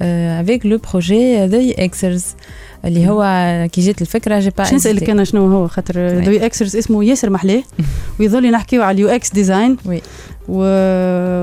avec 0.00 0.64
le 0.64 0.78
projet 0.78 1.48
The 1.48 1.90
Xers 1.90 2.36
اللي 2.84 3.08
هو 3.08 3.22
كي 3.72 3.80
جات 3.80 4.02
الفكرة 4.02 4.40
j'ai 4.40 4.52
pas 4.52 4.58
باش 4.58 4.74
نسألك. 4.74 5.10
أنا 5.10 5.24
شنو 5.24 5.46
هو 5.46 5.68
خاطر. 5.68 6.08
ذا 6.08 6.46
اكسرز 6.46 6.76
اسمه 6.76 7.04
ياسر 7.04 7.30
محلاه 7.30 7.62
ويظل 8.20 8.50
نحكيو 8.50 8.82
على 8.82 8.94
اليو 8.94 9.08
إكس 9.08 9.32
ديزاين 9.32 9.76
Oui. 9.88 10.00
و... 10.48 10.58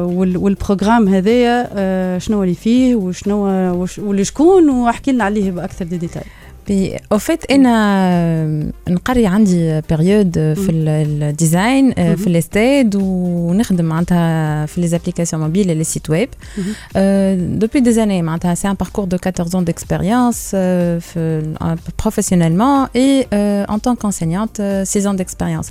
وال... 0.04 0.38
والبروغرام 0.38 1.08
هذايا 1.08 1.70
آه، 1.74 2.18
شنو 2.18 2.44
اللي 2.44 2.56
فيه 2.56 2.96
وشنو 2.96 3.48
وش... 3.82 4.00
واللي 4.00 4.24
شكون 4.24 4.70
وأحكي 4.70 5.12
لنا 5.12 5.24
عليه 5.24 5.52
بأكثر 5.52 5.86
دي 5.86 5.98
ديتاي 5.98 6.24
بي 6.69 6.97
au 7.15 7.19
fait 7.19 7.45
انا 7.51 8.71
نقري 8.89 9.27
عندي 9.27 9.81
بيريود 9.91 10.35
في 10.35 10.71
ال- 10.71 11.23
الديزاين 11.23 11.93
Mhm. 11.93 11.97
في 11.97 12.27
الاستاد 12.27 12.97
ونخدم 12.97 13.85
معناتها 13.85 14.67
في 14.67 14.89
les 14.89 14.93
applications 14.93 15.39
mobiles 15.39 15.69
et 15.69 15.85
les 15.85 15.95
sites 15.97 16.09
web 16.13 16.29
Mhm. 16.29 16.61
Euh, 16.97 17.59
depuis 17.65 17.81
des 17.83 17.97
années 17.99 18.23
معناتها 18.23 18.55
c'est 18.55 18.69
un 18.69 18.75
parcours 18.85 19.07
de 19.07 19.17
14 19.17 19.55
ans 19.55 19.63
d'expérience 19.63 20.51
euh, 20.55 21.01
في- 21.01 21.55
euh, 21.63 21.77
professionnellement 21.97 22.89
et 22.95 23.27
euh, 23.33 23.65
en 23.75 23.79
tant 23.79 23.97
qu'enseignante 23.97 24.61
euh, 24.61 24.85
6 24.85 25.07
ans 25.07 25.15
d'expérience 25.15 25.69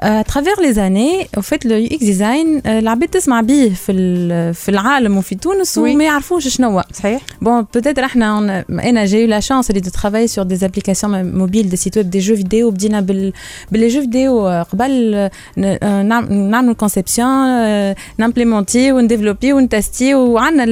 à 0.00 0.24
travers 0.24 0.58
les 0.66 0.78
années 0.78 1.28
au 1.38 1.42
fait 1.42 1.62
le 1.64 1.76
UX 1.86 1.98
design 2.12 2.46
euh, 2.66 2.68
العباد 2.68 3.08
تسمع 3.08 3.40
بيه 3.40 3.70
في 3.74 3.92
ال- 3.92 4.54
في 4.54 4.68
العالم 4.68 5.16
وفي 5.16 5.34
تونس 5.34 5.78
Oui. 5.78 5.82
وما 5.82 6.04
يعرفوش 6.04 6.48
شنو 6.48 6.68
هو 6.70 6.84
صحيح 6.94 7.20
Bon, 7.44 7.64
peut-être 7.78 7.98
احنا 7.98 8.38
on- 8.38 8.72
انا 8.84 9.06
j'ai 9.06 9.26
eu 9.26 9.30
la 9.30 9.46
chance 9.46 9.70
اللي 9.70 9.80
de 9.80 9.90
travailler 9.90 10.28
sur 10.28 10.44
des 10.44 10.64
applications 10.64 11.08
mobiles, 11.24 11.68
des 11.68 11.76
sites 11.84 11.96
web, 11.96 12.08
des 12.16 12.20
jeux 12.20 12.38
vidéo 12.44 12.70
بدينا 12.70 13.00
بال 13.00 13.32
باللي 13.72 13.90
jeux 13.90 14.04
vidéo 14.06 14.16
آه، 14.46 14.62
قبل 14.62 15.14
ن- 15.58 15.64
آه، 15.82 16.02
نعم- 16.02 16.32
نعملوا 16.32 16.74
conception 16.84 17.20
آه، 17.20 17.96
نimplémenter 18.22 18.76
ونديفلوبي 18.92 19.52
ونتستي 19.52 20.14
وعندنا 20.14 20.64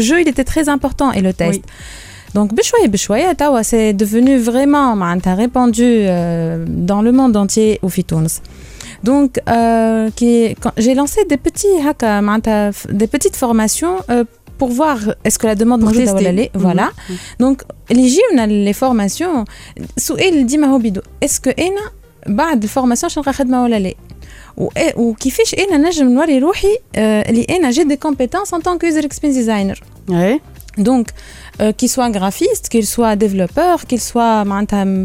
le 0.00 0.02
jeu 0.04 0.24
il 0.24 0.28
était 0.28 0.44
très 0.54 0.68
important 0.68 1.12
et 1.12 1.20
le 1.20 1.32
test. 1.32 1.60
Donc 2.38 2.54
بشوية 2.54 2.86
بشوية 2.86 3.32
توا 3.32 3.62
c'est 3.62 3.92
devenu 4.02 4.38
vraiment 4.50 4.94
معناتها 4.96 5.36
répandu 5.46 5.80
euh, 5.82 6.64
dans 6.90 7.02
le 7.02 7.12
monde 7.12 7.36
entier 7.36 7.78
وفي 7.84 8.02
تونس. 8.02 8.40
Donc, 9.08 9.30
euh, 9.48 10.10
qui, 10.18 10.32
quand- 10.62 10.76
j'ai 10.84 10.94
lancé 10.94 11.20
des 11.30 11.36
petits 11.36 11.80
هكا 11.86 12.20
معناتها 12.20 12.70
ف- 12.70 12.86
des 12.88 13.06
petites 13.06 13.36
formations 13.36 14.02
euh, 14.10 14.24
pour 14.60 14.68
voir 14.80 14.98
est-ce 15.28 15.38
que 15.38 15.46
la 15.46 15.54
demande 15.54 15.80
Pour 15.80 15.88
موجودة 15.88 16.12
tester. 16.12 16.14
ولا 16.14 16.30
لا 16.32 16.48
voilà 16.56 16.90
donc 17.42 17.56
اللي 17.90 18.02
يجيونا 18.02 18.72
les 18.72 18.76
formations 18.76 19.44
سؤال 19.96 20.46
ديما 20.46 20.66
هو 20.66 20.78
بيدو 20.78 21.00
est-ce 21.24 21.38
que 21.48 21.52
انا 21.58 21.80
بعد 22.26 22.62
الفورماسيون 22.62 23.08
باش 23.12 23.18
نلقى 23.18 23.32
خدمه 23.32 23.62
ولا 23.62 23.78
لا 23.78 23.94
و- 24.56 24.68
إيه- 24.70 24.96
وكيفاش 24.98 25.54
انا 25.54 25.76
نجم 25.88 26.08
نوري 26.08 26.38
روحي 26.38 26.76
آه، 26.96 27.30
اللي 27.30 27.46
انا 27.50 27.70
جي 27.70 27.84
دي 27.84 27.96
كومبيتونس 27.96 28.54
ان 28.54 28.60
طون 28.60 28.78
كو 28.78 28.86
يوزر 28.86 29.04
اكسبيرينس 29.04 29.38
ديزاينر 29.38 29.82
اي 30.10 30.40
Donc, 30.77 31.09
euh, 31.61 31.71
qu'ils 31.71 31.89
soient 31.89 32.09
graphistes, 32.09 32.69
qu'ils 32.69 32.87
soient 32.87 33.15
développeurs, 33.15 33.85
qu'ils 33.85 34.01
soient 34.01 34.43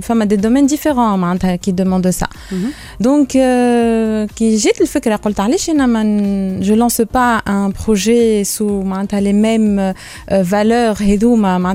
femme 0.03 0.25
des 0.25 0.37
domaines 0.37 0.67
différents 0.67 1.13
qui 1.61 1.73
demandent 1.73 2.11
ça. 2.11 2.29
Donc, 3.01 3.37
euh, 3.37 4.27
qui 4.35 4.59
jette 4.59 4.79
le 4.81 4.87
fait 4.87 5.01
que 5.01 5.11
je 6.63 6.75
lance 6.75 7.03
pas 7.11 7.43
un 7.47 7.71
projet 7.71 8.45
sous 8.45 8.83
les 9.21 9.33
mêmes 9.33 9.79
euh, 9.79 10.43
valeurs 10.43 11.01
et 11.03 11.17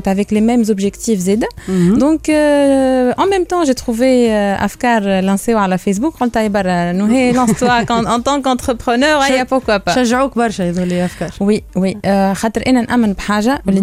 avec 0.07 0.31
les 0.31 0.41
mêmes 0.41 0.63
objectifs 0.69 1.19
Donc, 1.97 2.29
euh, 2.29 3.13
en 3.17 3.27
même 3.27 3.45
temps, 3.45 3.63
j'ai 3.65 3.75
trouvé 3.75 4.33
Afkar 4.33 5.01
lancé 5.21 5.53
à 5.53 5.67
la 5.67 5.77
Facebook, 5.77 6.15
lance-toi 7.33 7.85
en 7.89 8.19
tant 8.21 8.41
qu'entrepreneur, 8.41 9.21
hein, 9.21 9.45
pourquoi 9.47 9.79
pas. 9.79 9.93
Oui, 11.39 11.63
oui. 11.75 11.95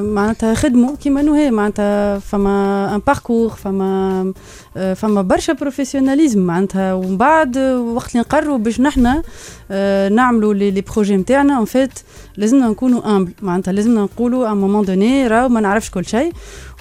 معناتها 0.00 0.54
خدموا 0.54 0.96
كيما 0.96 1.22
نوهي 1.22 1.50
معناتها 1.50 2.18
فما 2.18 2.94
ان 2.94 3.00
باركور 3.06 3.48
فما 3.50 4.32
آه، 4.76 4.94
فما 4.94 5.22
برشا 5.22 5.52
بروفيسيوناليزم 5.52 6.40
معناتها. 6.40 6.94
ومن 6.94 7.16
بعد 7.16 7.58
وقت 7.58 8.10
اللي 8.10 8.20
نقرروا 8.20 8.58
باش 8.58 8.80
نحنا 8.80 9.22
آه، 9.70 10.08
نعملوا 10.08 10.54
لي 10.54 10.80
بروجي 10.80 11.16
نتاعنا 11.16 11.58
ان 11.58 11.64
فيت 11.64 11.98
لازمنا 12.36 12.68
نكونوا 12.68 13.16
امبل 13.16 13.32
معناتها 13.42 13.72
لازمنا 13.72 14.00
نقولوا 14.02 14.48
ا 14.50 14.54
مومون 14.54 14.84
دوني 14.84 15.26
راهو 15.26 15.48
ما 15.48 15.60
نعرفش 15.60 15.90
كل 15.90 16.04
شيء. 16.04 16.32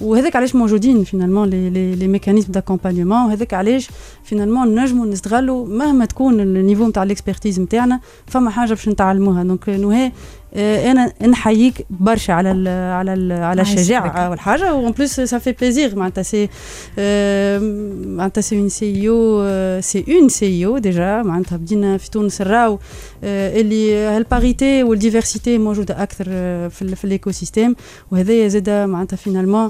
وهذاك 0.04 0.36
علاش 0.36 0.56
موجودين 0.56 1.04
فينالمون 1.04 1.50
لي 1.50 1.70
لي 1.70 1.96
لي 1.96 2.08
ميكانيزم 2.08 2.52
داكومبانيومون 2.52 3.26
وهذاك 3.26 3.54
علاش 3.54 3.89
فينالمون 4.24 4.84
نجموا 4.84 5.06
نستغلوا 5.06 5.68
مهما 5.68 6.06
تكون 6.06 6.39
النيفو 6.39 6.88
نتاع 6.88 7.04
الاكسبرتيز 7.04 7.60
نتاعنا 7.60 8.00
فما 8.28 8.50
حاجة 8.50 8.70
باش 8.70 8.89
نتعلموها. 8.89 9.44
دونك 9.44 9.70
نوهي 9.70 10.12
آه، 10.56 10.92
أنا 10.92 11.13
نحييك 11.28 11.86
برشا 11.89 12.34
على 12.34 12.52
ال 12.52 12.68
على 12.68 13.13
ال 13.13 13.32
على 13.32 13.62
الشجاعة 13.62 14.30
والحاجة 14.30 14.74
وإن 14.74 14.92
بليس 14.92 15.20
سا 15.20 15.38
في 15.38 15.52
بليزير 15.52 15.96
معناتها 15.96 16.22
سي 16.22 16.50
آه، 17.00 17.60
معناتها 18.06 18.42
سي 18.42 18.60
اون 18.60 18.70
سي 18.70 19.10
أو 19.10 19.82
سي 19.82 20.06
اون 20.08 20.30
سي 20.30 20.66
أو 20.66 20.78
ديجا 20.78 21.22
معناتها 21.22 21.58
بدينا 21.58 21.98
في 21.98 22.10
تونس 22.10 22.42
الراو 22.42 22.80
آه، 23.24 23.62
اللي 23.62 23.96
هالباريتي 23.96 24.84
والديفرسيتي 24.84 25.58
موجودة 25.58 26.04
أكثر 26.04 26.26
في 26.70 26.96
في 26.96 27.06
الايكو 27.06 27.32
سيستيم 27.32 27.76
وهذايا 28.12 28.48
زاد 28.48 28.70
معناتها 28.70 29.18
فينالمون 29.18 29.70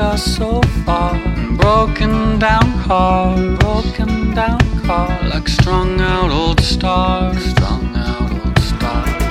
us 0.00 0.36
so 0.36 0.60
far. 0.84 1.12
Broken 1.56 2.38
down 2.38 2.68
car, 2.84 3.36
broken 3.56 4.34
down 4.34 4.60
car. 4.86 5.10
Like 5.32 5.48
strung 5.48 6.00
out 6.00 6.30
old 6.30 6.60
stars, 6.60 7.42
strung 7.52 7.94
out 7.96 8.30
old 8.32 8.58
stars. 8.70 9.22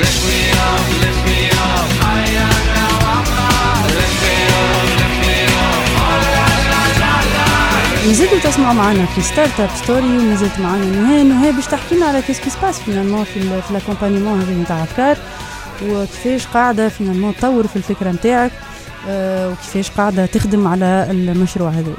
Lift 0.00 0.20
me 0.28 0.40
up, 0.68 0.86
lift 1.02 1.20
me 1.28 1.40
up. 1.68 1.88
Higher 2.04 2.52
now, 2.76 2.96
high. 3.36 3.86
Lift 3.96 4.16
me 4.24 4.36
up, 4.60 4.86
lift 8.10 8.42
تسمعوا 8.44 8.74
معنا 8.74 9.06
في 9.06 9.20
ستارت 9.22 9.60
اب 9.60 9.70
ستوري 9.82 10.18
ومازلت 10.18 10.60
معنا 10.60 10.84
نهى 10.84 11.22
نهى 11.22 11.52
باش 11.52 11.66
تحكي 11.66 11.94
لنا 11.94 12.06
على 12.06 12.22
كيس 12.22 12.40
كي 12.40 12.50
سباس 12.50 12.80
فينالمون 12.80 13.24
في 13.24 13.60
لاكومبانيمون 13.70 14.40
هذه 14.40 14.62
نتاع 14.62 14.82
افكار 14.82 15.16
وكيفاش 15.82 16.46
قاعدة 16.46 16.88
فينالمون 16.88 17.36
تطور 17.36 17.66
في 17.66 17.76
الفكرة 17.76 18.10
نتاعك 18.10 18.52
آه، 19.08 19.50
وكيفاش 19.50 19.90
قاعدة 19.90 20.26
تخدم 20.26 20.66
على 20.68 21.06
المشروع 21.10 21.70
هذا؟ 21.70 21.92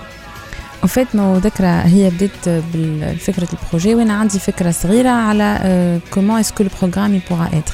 وفات 0.83 1.15
نو 1.15 1.37
ذكرى 1.37 1.67
هي 1.67 2.09
بدات 2.09 2.49
بالفكرة 2.73 3.47
البروجي 3.53 3.95
وأنا 3.95 4.13
عندي 4.13 4.39
فكره 4.39 4.71
صغيره 4.71 5.09
على 5.09 5.99
كومون 6.11 6.39
اسكو 6.39 6.63
البروغرام 6.63 7.21
بوغا 7.29 7.45
اتر 7.53 7.73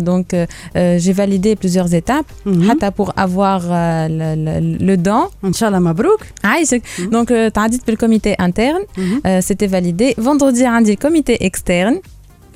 donc 0.00 0.34
euh, 0.34 0.46
euh, 0.76 0.98
j'ai 0.98 1.12
validé 1.12 1.56
plusieurs 1.56 1.92
étapes. 1.94 2.26
Mm-hmm. 2.46 2.90
pour 2.92 3.12
avoir 3.16 3.62
euh, 3.70 4.08
le, 4.08 4.28
le, 4.44 4.84
le 4.84 4.96
don. 4.96 5.28
Inch'Allah 5.42 5.80
mabrouk. 5.80 6.20
Ah, 6.42 6.56
mhm. 6.60 7.10
Donc 7.10 7.28
tu 7.28 7.34
as 7.34 7.68
dit 7.68 7.80
le 7.86 7.96
comité 7.96 8.34
interne. 8.38 8.82
Mhm. 8.96 9.40
C'était 9.42 9.66
validé. 9.66 10.14
Vendredi 10.18 10.62
on 10.66 10.94
comité 10.96 11.44
externe. 11.44 11.96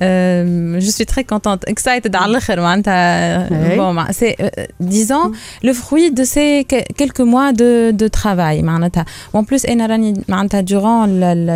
je 0.00 0.90
suis 0.96 1.06
très 1.06 1.24
contente, 1.24 1.64
excited 1.70 2.14
على 2.16 2.30
الآخر 2.30 2.60
معناتها 2.60 3.48
Ouais. 3.48 3.78
bon 3.78 3.92
مع- 3.94 4.10
c'est 4.12 4.36
euh, 4.40 4.66
disons 4.82 5.32
le 5.64 5.72
fruit 5.72 6.10
de 6.10 6.24
ces 6.24 6.64
que- 6.72 6.92
quelques 7.00 7.20
mois 7.20 7.52
de, 7.52 7.92
de 8.02 8.08
travail 8.20 8.62
معناتها 8.64 9.04
وان 9.34 9.44
بلوس 9.44 9.66
انا 9.66 9.86
راني 9.86 10.22
معناتها 10.28 10.62
durant 10.62 11.04
ال- 11.08 11.24
ال- 11.24 11.50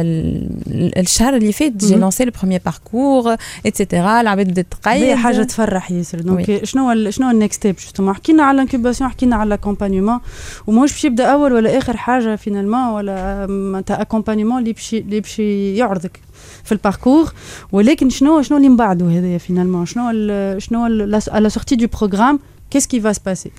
ال- 0.66 0.98
الشهر 0.98 1.36
اللي 1.36 1.52
فات 1.52 1.72
j'ai 1.84 1.94
Mhm. 1.94 2.00
lancé 2.00 2.24
le 2.24 2.30
premier 2.30 2.70
parcours 2.70 3.36
etc 3.68 3.94
العباد 3.94 4.48
بدات 4.48 4.66
تقيد 4.70 5.02
هي 5.02 5.16
حاجه 5.16 5.42
تفرح 5.42 5.90
ياسر 5.90 6.20
دونك 6.20 6.46
Oui. 6.60 6.64
شنو 6.64 6.92
ال- 6.92 7.14
شنو 7.14 7.30
النكست 7.30 7.54
ستيب 7.60 7.76
جوستومون 7.76 8.14
حكينا 8.14 8.42
على 8.42 8.54
الانكوباسيون 8.54 9.10
حكينا 9.10 9.36
على 9.36 9.48
الاكومبانيومون 9.48 10.20
وماهوش 10.66 10.92
باش 10.92 11.04
يبدا 11.04 11.24
اول 11.26 11.52
ولا 11.52 11.78
اخر 11.78 11.96
حاجه 11.96 12.36
فينالمون 12.36 12.88
ولا 12.88 13.46
معناتها 13.46 14.00
اكومبانيومون 14.00 14.58
اللي 14.58 14.72
باش 14.72 14.94
اللي 14.94 15.20
باش 15.20 15.38
يعرضك 15.38 16.20
في 16.64 16.72
الباركور 16.72 17.32
ولكن 17.72 18.10
شنو 18.10 18.42
شنو 18.42 18.56
اللي 18.56 18.68
من 18.68 18.76
بعده 18.76 19.06
هذايا 19.18 19.38
فينالمون 19.38 19.86
شنو 19.86 20.10
ال- 20.10 20.62
شنو 20.62 20.84
على 21.28 21.50
سورتي 21.50 21.76
دو 21.76 21.86
بروغرام 21.98 22.38
qu'est-ce 22.74 22.86
qui 22.86 23.00
va 23.00 23.12
se 23.14 23.20
passer 23.28 23.50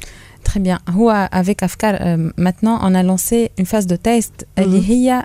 Très 0.47 0.61
bien. 0.61 0.79
Avec 1.33 1.63
Afkar, 1.65 1.95
euh, 2.01 2.31
maintenant, 2.37 2.79
on 2.83 2.95
a 2.95 3.03
lancé 3.03 3.51
une 3.59 3.67
phase 3.67 3.89
de 3.89 3.97
test. 3.97 4.47
Mm 4.57 4.63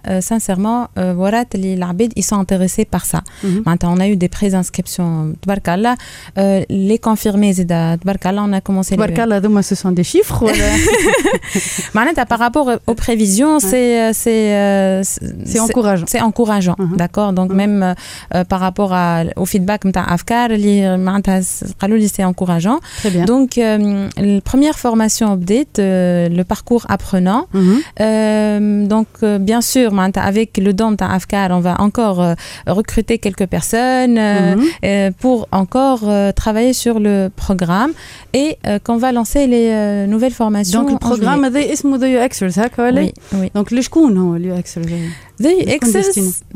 euh, 0.09 0.19
sincèrement, 0.21 0.87
euh, 0.97 1.13
les 1.53 1.77
euh, 1.79 2.07
ils 2.15 2.23
sont 2.23 2.39
intéressés 2.39 2.85
par 2.85 3.05
ça. 3.05 3.21
Mhm. 3.43 3.63
On 3.83 3.99
a 3.99 4.07
eu 4.07 4.15
des 4.15 4.29
préinscriptions. 4.29 5.33
Tbarkalla, 5.43 5.95
euh, 6.37 6.63
les 6.69 6.97
confirmés, 6.97 7.53
on 8.47 8.53
a 8.53 8.61
commencé. 8.61 8.95
Tbarkalla, 8.95 9.39
les... 9.39 9.61
ce 9.61 9.75
sont 9.75 9.91
des 9.91 10.03
chiffres. 10.03 10.43
Maintenant, 11.93 12.25
par 12.25 12.39
rapport 12.39 12.67
aux 12.87 12.95
prévisions, 12.95 13.59
c'est. 13.59 14.11
Encourageant. 15.59 16.05
C'est 16.07 16.21
encourageant, 16.21 16.75
mhm. 16.79 16.97
d'accord 16.97 17.31
Donc, 17.33 17.51
mhm. 17.51 17.57
même 17.57 17.95
par 18.49 18.59
rapport 18.59 18.93
au 19.35 19.45
feedback 19.45 19.85
de 19.85 19.99
Afkar, 20.15 20.49
c'est 22.15 22.23
encourageant. 22.23 22.79
Très 23.01 23.11
bien. 23.11 23.25
Donc, 23.25 23.49
la 23.57 24.41
première 24.51 24.79
formation, 24.79 25.10
update, 25.19 25.79
euh, 25.79 26.29
le 26.29 26.43
parcours 26.43 26.85
apprenant. 26.89 27.47
Euh, 27.99 28.85
donc, 28.85 29.07
euh, 29.23 29.37
bien 29.37 29.61
sûr, 29.61 29.91
avec 30.15 30.57
le 30.57 30.73
don 30.73 30.91
de 30.91 31.03
Afkar, 31.03 31.51
on 31.51 31.59
va 31.59 31.79
encore 31.79 32.35
recruter 32.67 33.17
quelques 33.17 33.47
personnes 33.47 34.19
pour 35.19 35.47
encore 35.51 36.03
travailler 36.35 36.73
sur 36.73 36.99
le 36.99 37.29
programme 37.35 37.91
et 38.33 38.57
qu'on 38.83 38.97
va 38.97 39.11
lancer 39.11 39.47
les 39.47 40.07
nouvelles 40.07 40.33
formations. 40.33 40.81
Donc, 40.81 40.91
le 40.91 40.97
programme 40.97 41.45
est 41.45 41.75
oui, 43.01 43.13
oui. 43.33 43.51
Donc, 43.53 43.71
le 43.71 43.81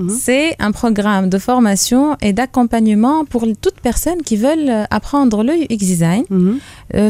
c'est 0.10 0.56
un 0.60 0.72
programme 0.72 1.30
de 1.30 1.38
formation 1.38 2.16
et 2.22 2.34
d'accompagnement 2.34 3.26
pour 3.26 3.46
toute 3.60 3.80
personne 3.82 4.22
qui 4.22 4.38
veulent 4.38 4.86
apprendre 4.90 5.44
le 5.44 5.54
UX 5.54 5.78
design 5.78 6.24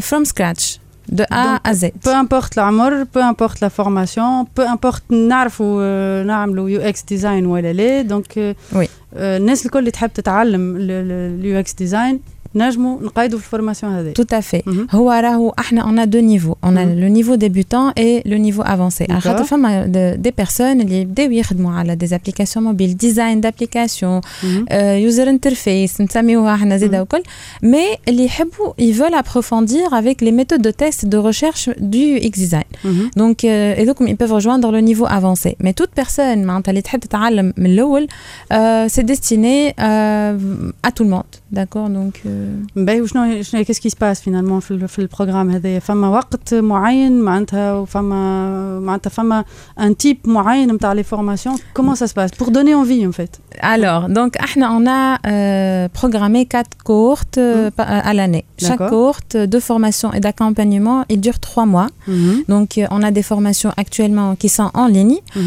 from 0.02 0.26
scratch 0.26 0.80
de 1.09 1.25
A 1.33 1.45
Donc, 1.45 1.61
à 1.71 1.75
Z. 1.75 1.85
peu 2.05 2.15
importe 2.25 2.53
العمر 2.59 3.05
peu 3.15 3.23
importe 3.23 3.61
la 3.61 3.71
formation 3.71 4.47
peu 4.57 4.67
importe 4.75 5.13
نعرفوا 5.13 5.81
آه، 5.83 6.23
نعملوا 6.23 6.71
يو 6.71 6.81
اكس 6.81 7.03
ديزاين 7.03 7.47
ولا 7.47 7.73
لا 7.73 8.03
دونك 8.03 8.57
Oui. 8.75 8.87
الناس 9.15 9.67
الكل 9.67 9.79
اللي 9.79 9.91
تحب 9.91 10.13
تتعلم 10.13 10.77
اليو 10.81 11.59
اكس 11.61 11.73
ديزاين 11.75 12.21
نجموا 12.55 13.03
نقيدوا 13.03 13.39
في 13.39 13.45
الفورماسيون 13.45 13.93
هذه 13.93 14.13
Tout 14.23 14.35
à 14.37 14.43
fait. 14.43 14.63
Mhm. 14.71 14.95
هو 14.95 15.11
راهو 15.11 15.55
احنا 15.59 15.83
on 15.83 16.07
a 16.07 16.11
deux 16.11 16.23
niveaux. 16.39 16.57
On 16.67 16.77
a 16.77 16.85
Mhm. 16.85 17.01
le 17.01 17.09
niveau 17.19 17.37
débutant 17.37 17.91
et 18.01 18.29
le 18.31 18.37
niveau 18.37 18.63
avancé. 18.63 19.03
على 19.11 19.21
D'accord. 19.21 19.23
خاطر 19.25 19.45
فما 19.45 19.87
de- 19.87 20.29
des 20.29 20.33
personnes 20.45 20.61
اللي 20.81 21.01
يبداو 21.01 21.31
يخدموا 21.31 21.73
على 21.73 21.97
des 22.05 22.09
applications 22.13 22.61
mobiles, 22.61 22.95
design 23.07 23.41
d'application, 23.41 24.21
Mhm. 24.21 24.65
euh, 24.71 25.11
user 25.11 25.27
interface, 25.29 26.01
نسميوها 26.01 26.55
احنا 26.55 26.77
زيدا 26.77 27.01
وكل. 27.01 27.23
Mais 27.65 27.99
اللي 28.09 28.25
يحبوا 28.25 28.73
ils 28.81 28.95
veulent 28.95 29.19
approfondir 29.25 29.95
avec 29.95 30.21
les 30.27 30.33
méthodes 30.33 30.63
de 30.63 30.71
test 30.71 31.07
de 31.07 31.17
recherche 31.29 31.69
du 31.95 32.05
UX 32.17 32.31
design. 32.45 32.69
Mhm. 32.85 33.11
Donc, 33.21 33.45
euh, 33.45 33.81
et 33.81 33.85
donc, 33.89 33.97
ils 34.01 34.17
peuvent 34.17 34.33
rejoindre 34.39 34.69
le 34.73 34.81
niveau 34.81 35.07
avancé. 35.07 35.57
Mais 35.65 35.73
toute 35.73 35.93
personne 36.03 36.45
معناتها 36.45 36.71
اللي 36.71 36.83
تحب 36.83 37.01
تتعلم 37.01 37.53
من 37.57 37.67
الأول, 37.67 38.07
euh, 38.53 38.89
c'est 38.89 39.07
destiné 39.13 39.75
euh, 39.79 40.83
à 40.89 40.91
tout 40.97 41.05
le 41.05 41.11
monde. 41.11 41.33
D'accord 41.59 41.89
Donc, 41.99 42.15
euh, 42.27 42.44
باهي 42.77 43.01
وشنو 43.01 43.43
شنو 43.43 43.65
كيس 43.65 43.79
كي 43.81 43.89
سباس 43.91 44.21
فينالمون 44.21 44.61
في 44.61 44.71
ال- 44.71 44.89
في 44.89 44.99
البروغرام 44.99 45.51
هذايا 45.51 45.79
فما 45.79 46.09
وقت 46.09 46.55
معين 46.55 47.21
معناتها 47.21 47.75
وفما 47.75 48.81
معناتها 48.81 49.11
فما 49.11 49.45
ان 49.81 49.97
تيب 49.97 50.19
معين 50.25 50.73
نتاع 50.73 50.93
لي 50.93 51.03
فورماسيون 51.03 51.57
كومون 51.75 51.95
سا 51.95 52.07
سباس 52.07 52.31
بور 52.31 52.49
دوني 52.49 52.75
انفي 52.75 53.05
ان 53.05 53.11
فيت 53.11 53.37
Alors, 53.62 54.10
donc, 54.10 54.36
on 54.58 54.88
a 54.88 55.18
euh, 55.28 55.88
programmé 55.90 56.46
quatre 56.46 56.78
cohortes 56.84 57.38
euh, 57.38 57.70
mmh. 57.70 57.82
à 57.82 58.14
l'année. 58.14 58.46
Chaque 58.58 58.78
cohorte 58.78 59.36
euh, 59.36 59.48
de 59.48 59.60
formation 59.60 60.14
et 60.14 60.20
d'accompagnement, 60.20 61.06
il 61.10 61.22
dure 61.22 61.40
trois 61.40 61.66
mois. 61.66 61.88
Mmh. 62.08 62.32
Donc, 62.48 62.78
euh, 62.78 62.88
on 62.92 63.04
a 63.04 63.12
des 63.12 63.24
formations 63.24 63.72
actuellement 63.78 64.36
qui 64.36 64.50
sont 64.50 64.72
en 64.74 64.88
ligne 64.88 65.20
mmh. 65.36 65.40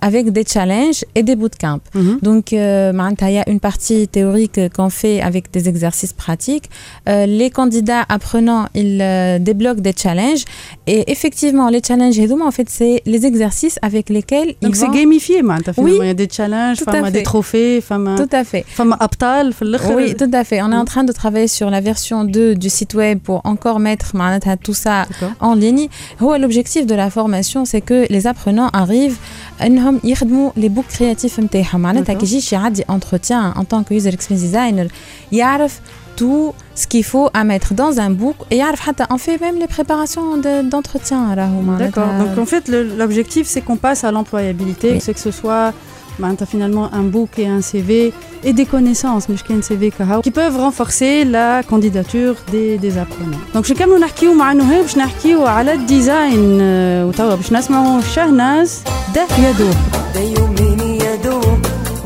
avec 0.00 0.30
des 0.32 0.44
challenges 0.44 1.04
et 1.14 1.22
des 1.22 1.36
bootcamps. 1.36 1.80
Mmh. 1.94 2.18
Donc, 2.22 2.52
il 2.52 2.58
y 2.58 3.38
a 3.38 3.48
une 3.48 3.60
partie 3.60 4.08
théorique 4.08 4.60
qu'on 4.74 4.90
fait 4.90 5.20
avec 5.20 5.50
des 5.50 5.68
exercices 5.68 6.12
pratiques. 6.12 6.70
les 7.06 7.50
candidats 7.50 8.04
apprenants, 8.08 8.66
ils 8.74 8.98
débloquent 9.40 9.80
des 9.80 9.94
challenges. 9.96 10.44
Et 10.86 11.10
effectivement, 11.10 11.68
les 11.68 11.82
challenges, 11.86 12.18
en 12.44 12.50
fait, 12.50 12.68
c'est 12.70 13.02
les 13.06 13.26
exercices 13.26 13.78
avec 13.82 14.08
lesquels 14.10 14.48
donc 14.48 14.56
ils 14.62 14.66
Donc, 14.66 14.76
c'est 14.76 14.86
vont... 14.86 14.92
gamifié, 14.92 15.42
maintenant. 15.42 15.72
Oui, 15.78 15.98
il 16.00 16.06
y 16.06 16.10
a 16.10 16.14
des 16.14 16.28
challenges, 16.30 16.78
des 17.12 17.22
fait. 17.27 17.27
تروفي 17.27 17.81
فما 17.81 18.15
Tout 18.17 18.29
à 18.35 18.43
fait. 18.43 18.63
فما 18.75 18.95
ابطال 19.03 19.53
في 19.53 19.61
الاخر 19.61 19.95
Oui, 19.95 20.13
tout 20.15 20.31
à 20.33 20.43
fait. 20.43 20.61
On 20.61 20.71
est 20.71 20.81
en 20.83 20.85
train 20.85 21.03
de 21.03 21.11
travailler 21.11 21.47
sur 21.47 21.69
la 21.69 21.81
version 21.81 22.23
2 22.23 22.55
du 22.55 22.69
site 22.69 22.93
web 22.93 23.19
pour 23.19 23.41
encore 23.45 23.79
mettre 23.79 24.15
معناتها, 24.15 24.55
tout 24.67 24.73
ça 24.73 25.05
en 25.41 25.55
ligne. 25.55 25.87
هو 26.21 26.35
L'objectif 26.35 26.85
de 26.85 26.95
la 26.95 27.09
formation, 27.09 27.65
c'est 27.65 27.81
que 27.81 28.07
les 28.13 28.27
apprenants 28.27 28.69
arrivent 28.73 29.17
انهم 29.61 29.99
يخدموا 30.03 30.51
les 30.59 30.69
books 30.69 30.97
créatifs 30.97 31.39
نتاعهم 31.39 31.79
معناتها 31.81 32.13
D'accord. 32.15 32.17
كي 32.17 32.25
يجيش 32.25 32.53
يعدي 32.53 32.83
entretien 32.83 33.53
en 33.59 33.63
tant 33.63 33.83
que 33.83 33.93
user 33.93 34.11
experience 34.11 34.41
designer 34.53 34.87
يعرف 35.31 35.79
tout 36.21 36.53
ce 36.81 36.85
qu'il 36.91 37.03
faut 37.03 37.29
à 37.39 37.43
mettre 37.43 37.73
dans 37.73 37.93
un 37.99 38.11
book 38.11 38.35
et 38.51 38.55
يعرف 38.55 38.79
حتى 38.79 39.03
on 39.03 39.17
fait 39.17 39.39
même 39.41 39.57
les 39.59 39.67
préparations 39.67 40.37
de- 40.37 40.69
d'entretien 40.69 41.33
راهو 41.35 41.61
معناتها. 41.61 41.89
D'accord. 41.89 42.25
Donc 42.37 42.47
en 42.47 42.49
fait, 42.51 42.67
le- 42.69 42.97
l'objectif, 42.99 43.47
c'est 43.47 43.61
qu'on 43.67 43.77
passe 43.87 44.03
à 44.03 44.11
l'employabilité, 44.11 44.89
Oui. 44.93 44.99
c'est 45.05 45.13
que 45.13 45.19
ce 45.29 45.31
soit 45.31 45.73
ben, 46.19 46.35
t'as 46.35 46.45
finalement 46.45 46.87
un 46.93 47.03
book 47.03 47.31
et 47.37 47.47
un 47.47 47.61
CV 47.61 48.13
et 48.43 48.53
des 48.53 48.65
connaissances, 48.65 49.29
mais 49.29 49.37
je 49.37 49.61
CV 49.61 49.91
كهو, 49.91 50.21
qui 50.21 50.31
peuvent 50.31 50.57
renforcer 50.57 51.25
la 51.25 51.63
candidature 51.63 52.35
des, 52.51 52.77
des 52.77 52.97
apprenants. 52.97 53.43
Donc 53.53 53.65
je 53.65 53.73
كملوا 53.73 53.99
نحكيو 53.99 54.33
مع 54.33 54.53
نهى 54.53 54.81
باش 54.81 54.97
نحكيو 54.97 55.45
على 55.45 55.73
الديزاين 55.73 56.59
آه، 56.61 57.05
وتوا 57.05 57.35
باش 57.35 57.51
نسمعوا 57.53 58.01
شهناز 58.01 58.81
ده 59.15 59.27
يدوب 59.37 59.75
ده 60.15 60.19
يومين 60.21 60.79
يا 61.01 61.15
دوب 61.15 61.59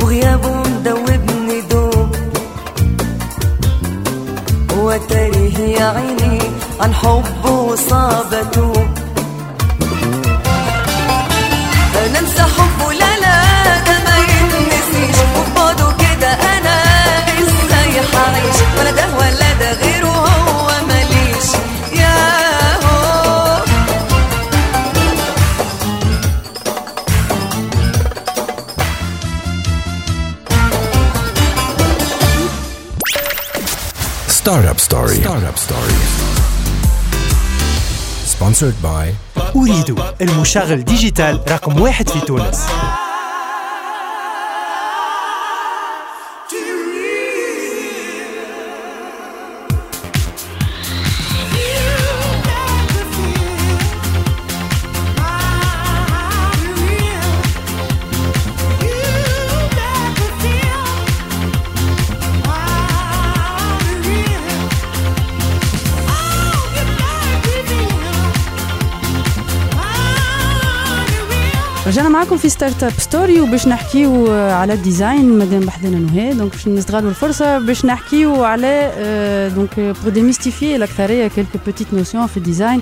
وغيابه 0.04 0.64
مدوبني 0.70 1.62
دوب 1.72 2.16
هو 4.78 5.00
تاريه 5.10 5.60
يا 5.60 5.86
عيني 5.86 6.40
عن 6.80 6.94
حبه 6.94 7.52
وصابته 7.52 8.74
انا 12.06 12.20
انسى 12.20 12.42
حبه 12.42 12.94
لا 12.94 13.11
Sponsored 38.63 38.85
by 38.85 39.37
أريد 39.57 40.01
المشغل 40.21 40.85
ديجيتال 40.85 41.41
رقم 41.49 41.81
واحد 41.81 42.09
في 42.09 42.21
تونس. 42.21 42.67
معكم 72.23 72.37
في 72.37 72.49
ستارت 72.49 72.83
اب 72.83 72.93
ستوري 72.99 73.41
وباش 73.41 73.69
نحكيو 73.69 74.27
آه، 74.33 74.53
على 74.53 74.73
الديزاين. 74.73 75.39
مادام 75.39 75.61
بحذنا 75.61 75.99
نهى 75.99 76.35
دونك 76.35 76.53
باش 76.53 76.69
نستغلوا 76.69 77.11
الفرصة 77.11 77.59
باش 77.59 77.85
نحكيو 77.85 78.45
على 78.45 78.93
آه، 78.95 79.49
دونك 79.49 79.81
بور 79.81 80.13
ديميستيفي 80.13 80.77
الاكثريه 80.77 81.29
كيلكو 81.29 81.59
بوتيت 81.67 81.95
نوسيون 81.95 82.27
في 82.27 82.37
الديزاين. 82.37 82.81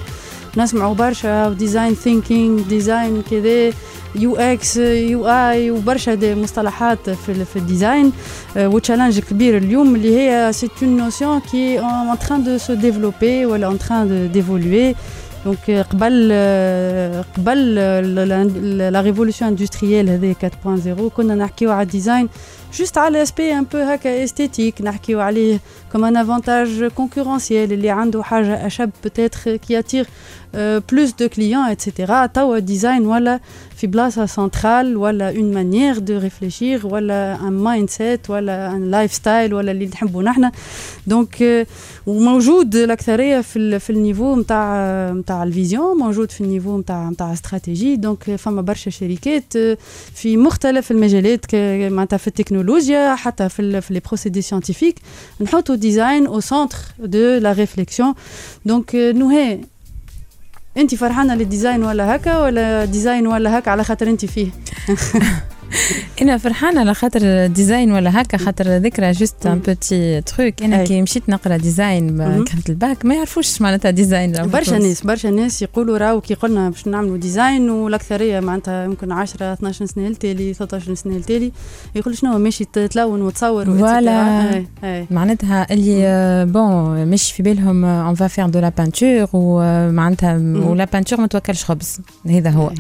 نسمعوا 0.56 0.94
برشا 0.94 1.48
ديزاين 1.48 1.94
ثينكينج 1.94 2.60
ديزاين 2.60 3.22
كذا 3.30 3.72
يو 4.14 4.36
إكس 4.36 4.76
يو 4.76 5.26
اي 5.26 5.70
وبرشا 5.70 6.14
دي 6.14 6.34
مصطلحات 6.34 7.10
في 7.10 7.44
في 7.44 7.56
الديزاين. 7.56 8.12
وتشالنج 8.56 9.18
كبير 9.18 9.56
اليوم 9.56 9.94
اللي 9.94 10.18
هي 10.18 10.52
سي 10.52 10.68
اون 10.82 10.96
نوسيون 10.96 11.40
كي 11.40 11.80
en 11.80 12.16
train 12.16 12.38
de 12.38 12.62
se 12.66 12.72
développer 12.72 13.46
ولا 13.46 13.70
en 13.70 13.78
train 13.78 14.04
de 14.04 14.36
d'évoluer. 14.36 14.94
Donc, 15.44 15.70
euh, 15.70 15.82
euh, 16.20 17.22
euh, 17.38 18.90
la 18.90 19.00
révolution 19.00 19.46
industrielle 19.46 20.08
4.0, 20.34 21.10
qu'on 21.10 21.30
a 21.30 21.48
un 21.72 21.84
design 21.86 22.26
juste 22.70 22.98
à 22.98 23.08
l'aspect 23.08 23.52
un 23.52 23.64
peu 23.64 23.82
hein, 23.82 23.96
esthétique, 24.04 24.82
comme 25.90 26.04
un 26.04 26.14
avantage 26.14 26.84
concurrentiel, 26.94 27.72
il 27.72 27.82
y 27.82 27.88
a 27.88 27.96
peut-être 29.02 29.56
qui 29.56 29.74
attire 29.74 30.04
plus 30.86 31.16
de 31.16 31.26
clients, 31.26 31.66
etc. 31.66 32.12
Tawa 32.32 32.60
design, 32.60 33.04
voilà. 33.04 33.38
اتسيتيرا 33.79 33.79
توا 33.79 33.79
الديزاين 33.79 33.79
ولا 33.79 33.79
في 33.79 33.87
بلاصه 33.87 34.25
سنترال 34.25 34.97
ولا 34.97 35.29
اون 35.37 35.53
مانيير 35.53 35.99
دو 35.99 36.17
ريفليشير 36.17 36.87
ولا 36.87 37.47
ان 37.47 37.53
مايند 37.53 37.89
سيت 37.89 38.29
ولا 38.29 38.71
ان 38.71 38.91
لايف 38.91 39.13
ستايل 39.13 39.53
ولا 39.53 39.71
اللي 39.71 39.85
نحبوا 39.85 40.23
نحنا 40.23 40.51
دونك 41.07 41.41
آه، 41.41 41.65
وموجود 42.07 42.75
الاكثريه 42.75 43.41
في 43.41 43.59
ال- 43.59 43.79
في 43.79 43.89
النيفو 43.89 44.35
نتاع 44.35 45.11
نتاع 45.11 45.43
الفيزيون 45.43 45.97
موجود 45.97 46.31
في 46.31 46.41
النيفو 46.41 46.77
نتاع 46.77 47.09
نتاع 47.09 47.33
استراتيجي 47.33 47.95
دونك 47.95 48.35
فما 48.35 48.61
برشا 48.61 48.91
شركات 48.91 49.55
آه، 49.55 49.77
في 50.15 50.37
مختلف 50.37 50.91
المجالات 50.91 51.45
ك- 51.45 51.55
معناتها 51.91 52.17
في 52.17 52.27
التكنولوجيا 52.27 53.15
حتى 53.15 53.49
في 53.49 53.61
ال- 53.61 53.81
في 53.81 53.93
لي 53.93 53.99
بروسيدي 53.99 54.41
سيانتيفيك 54.41 54.95
نحطوا 55.41 55.75
ديزاين 55.75 56.27
او 56.27 56.39
سنتر 56.39 56.77
دو 56.99 57.37
لا 57.37 57.51
ريفليكسيون 57.51 58.13
دونك 58.65 58.95
نهى 58.95 59.59
انت 60.76 60.94
فرحانة 60.94 61.34
للديزاين 61.34 61.84
ولا 61.84 62.16
هكا 62.16 62.38
ولا 62.38 62.84
ديزاين 62.84 63.26
ولا 63.26 63.58
هكا 63.58 63.70
على 63.70 63.84
خاطر 63.84 64.10
انت 64.10 64.24
فيه؟ 64.24 64.50
إنا 66.22 66.38
فرحانة 66.38 66.80
على 66.80 66.94
خاطر 66.94 67.46
ديزاين 67.46 67.92
ولا 67.92 68.20
هكا 68.22 68.36
خاطر 68.38 68.76
ذكرى 68.76 69.10
جوست 69.12 69.46
ان 69.46 69.58
بوتي 69.58 70.20
تروك 70.20 70.62
إنا. 70.62 70.84
كي 70.84 71.02
مشيت 71.02 71.28
نقرأ 71.28 71.56
ديزاين. 71.56 72.16
كانت 72.44 72.70
الباك 72.70 73.04
ما 73.04 73.14
يعرفوش 73.14 73.60
معناتها 73.62 73.90
ديزاين 73.90 74.32
برشا. 74.46 74.78
ناس 74.78 75.00
برشا 75.02 75.28
ناس 75.28 75.62
يقولوا 75.62 75.98
راهو 75.98 76.20
كي 76.20 76.34
قلنا 76.34 76.70
باش 76.70 76.86
نعملوا 76.86 77.16
ديزاين 77.16 77.70
والأكثرية 77.70 78.40
معناتها 78.40 78.84
يمكن 78.84 79.12
10 79.12 79.52
12 79.52 79.86
سنة 79.86 80.06
التالي 80.08 80.54
13 80.54 80.94
سنة 80.94 81.16
التالي 81.16 81.52
يقول 81.94 82.16
شنو 82.16 82.38
ماشي 82.38 82.64
تلون 82.64 83.22
وتصور 83.22 83.64
فوالا 83.64 84.64
معناتها 85.10 85.66
اللي 85.70 86.46
بون 86.52 87.06
مش 87.06 87.32
في 87.32 87.42
بالهم 87.42 87.84
اون 87.84 88.14
فا 88.14 88.26
فير 88.28 88.46
دو 88.48 88.58
لا 88.60 88.68
بانتور 88.68 89.28
ومعناتها 89.32 90.34
ولا 90.36 90.84
بانتور 90.84 91.20
ما 91.20 91.26
توكلش 91.26 91.64
خبز. 91.64 92.00
هذا 92.30 92.50
هو. 92.50 92.70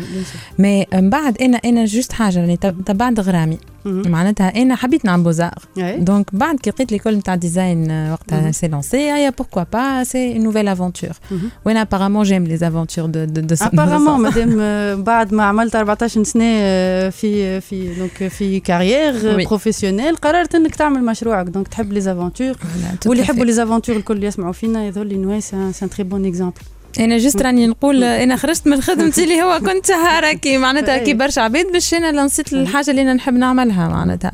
مي 0.58 0.86
من 0.94 1.10
بعد 1.10 1.38
إنا 1.42 1.58
إنا 1.64 1.84
جوست 1.84 2.12
حاجة 2.12 2.40
راني 2.40 2.56
تب- 2.56 2.84
تبعت 2.86 3.12
غرامي 3.29 3.57
مهم. 3.85 4.11
معناتها 4.11 4.61
انا 4.61 4.75
حبيت 4.75 5.05
نعمل 5.05 5.23
بوزار 5.23 5.53
أي. 5.77 5.97
دونك 5.99 6.35
بعد 6.35 6.59
كي 6.59 6.69
لقيت 6.69 6.91
ليكول 6.91 7.15
نتاع 7.15 7.35
ديزاين 7.35 7.91
آه، 7.91 8.11
وقتها 8.13 8.41
مهم. 8.41 8.51
سي 8.51 8.67
لونسي 8.67 8.97
يا 8.97 9.29
بوركوا 9.29 9.63
با 9.73 10.03
سي 10.03 10.33
une 10.39 10.43
nouvelle 10.51 10.77
aventure 10.77 11.13
مهم. 11.31 11.49
وانا 11.65 11.83
apparemment 11.85 12.27
j'aime 12.27 12.47
les 12.51 12.63
aventures 12.63 13.07
de 13.07 13.25
de 13.35 13.41
de 13.41 13.55
ce- 13.55 13.59
de 13.59 13.63
ce 13.63 13.63
ابارامون 13.73 14.17
sens. 14.17 14.21
مادام 14.21 14.57
آه، 14.61 14.95
بعد 14.95 15.33
ما 15.33 15.43
عملت 15.43 15.75
14 15.75 16.23
سنه 16.23 16.43
آه، 16.45 17.09
في 17.09 17.61
في 17.61 17.95
دونك 17.95 18.27
في 18.27 18.59
كارير 18.59 19.13
Oui. 19.43 19.47
بروفيسيونيل 19.47 20.15
قررت 20.15 20.55
انك 20.55 20.75
تعمل 20.75 21.03
مشروعك 21.05 21.45
دونك 21.45 21.67
تحب 21.67 21.93
لي 21.93 22.01
زافونتور 22.01 22.53
Voilà, 22.53 23.03
tout 23.03 23.07
واللي 23.07 23.23
à 23.23 23.25
يحبوا 23.25 23.43
fait. 23.43 23.45
لي 23.45 23.51
زافونتور 23.53 23.95
الكل 23.95 24.23
يسمعوا 24.23 24.53
فينا 24.53 24.87
يظهر 24.87 25.03
لي 25.05 25.17
نو 25.17 25.39
سي 25.39 25.55
ان 25.55 25.89
تري 25.89 26.03
بون 26.03 26.25
اكزامبل 26.25 26.61
أنا 26.98 27.18
جست 27.18 27.42
راني 27.42 27.66
نقول 27.66 28.04
أنا 28.04 28.36
خرجت 28.36 28.66
من 28.66 28.80
خدمتي 28.80 29.24
اللي 29.24 29.42
هو 29.42 29.58
كنت 29.58 29.86
سهاره 29.86 30.32
كي 30.32 30.58
معناتها. 30.66 30.98
كي 30.98 31.14
برشا 31.14 31.40
عباد 31.42 31.72
باش 31.72 31.94
أنا 31.94 32.12
لنصيت 32.20 32.52
الحاجة 32.52 32.90
اللي 32.90 33.02
أنا 33.02 33.14
نحب 33.14 33.34
نعملها 33.34 33.88
معناتها. 33.88 34.32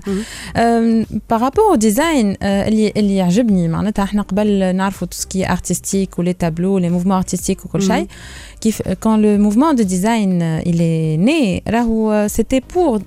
بارابور 1.30 1.74
ديزاين 1.74 2.36
اللي 2.42 2.92
اللي 2.96 3.16
يعجبني 3.16 3.68
معناتها 3.68 4.02
إحنا 4.02 4.22
قبل 4.22 4.76
نعرفوا 4.76 5.06
تو 5.06 5.16
سكي 5.16 5.50
ارتستيك 5.50 6.18
ولي 6.18 6.32
تابلو 6.32 6.78
لي 6.78 6.90
موفمون 6.90 7.16
ارتستيك 7.16 7.64
وكل. 7.64 7.82
شيء 7.82 8.06
كيف 8.60 8.82
كان 8.82 9.22
لو 9.22 9.38
موفمون 9.38 9.74
دو 9.76 9.82
ديزاين 9.82 10.60
il 10.60 10.66
est 10.66 11.26
né 11.28 11.60
راهو 11.72 12.26
c'était 12.28 12.60
pour 12.74 12.98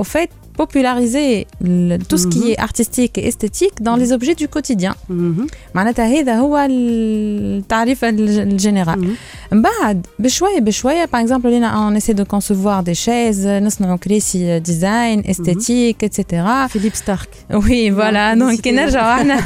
au 0.00 0.04
fait 0.04 0.28
populariser 0.63 1.31
le- 1.61 1.97
tout 2.09 2.19
ce 2.23 2.27
qui 2.33 2.41
Mhm. 2.43 2.51
est 2.51 2.59
artistique 2.67 3.15
et 3.21 3.25
esthétique 3.31 3.77
dans 3.87 3.97
les 4.01 4.09
objets 4.17 4.35
du 4.41 4.47
quotidien 4.55 4.93
مهم. 5.09 5.47
معناتها 5.75 6.05
هذا 6.19 6.35
هو 6.35 6.57
التعريف 6.69 8.05
الج- 8.05 8.39
الجنرال 8.39 8.99
مهم. 8.99 9.15
من 9.51 9.61
بعد 9.61 10.05
بشويه 10.19 10.59
بشويه 10.59 11.05
باغ 11.05 11.21
اكزومبل 11.21 11.49
لينا 11.49 11.67
اون 11.67 11.95
اسي 11.95 12.13
دو 12.13 12.25
كونسيفوار 12.25 12.83
دي 12.83 12.93
شيز 12.95 13.47
نصنعوا 13.47 13.97
كريسي 13.97 14.59
ديزاين 14.59 15.23
استيتيك 15.29 16.03
اتسيتيرا 16.03 16.67
فيليب 16.67 16.95
ستارك 16.95 17.29
وي 17.53 17.91
فوالا 17.91 18.11
نعم، 18.11 18.39
دونك 18.39 18.59
كي 18.61 18.71
publicité. 18.71 18.73
نرجعوا 18.73 19.13
احنا 19.21 19.39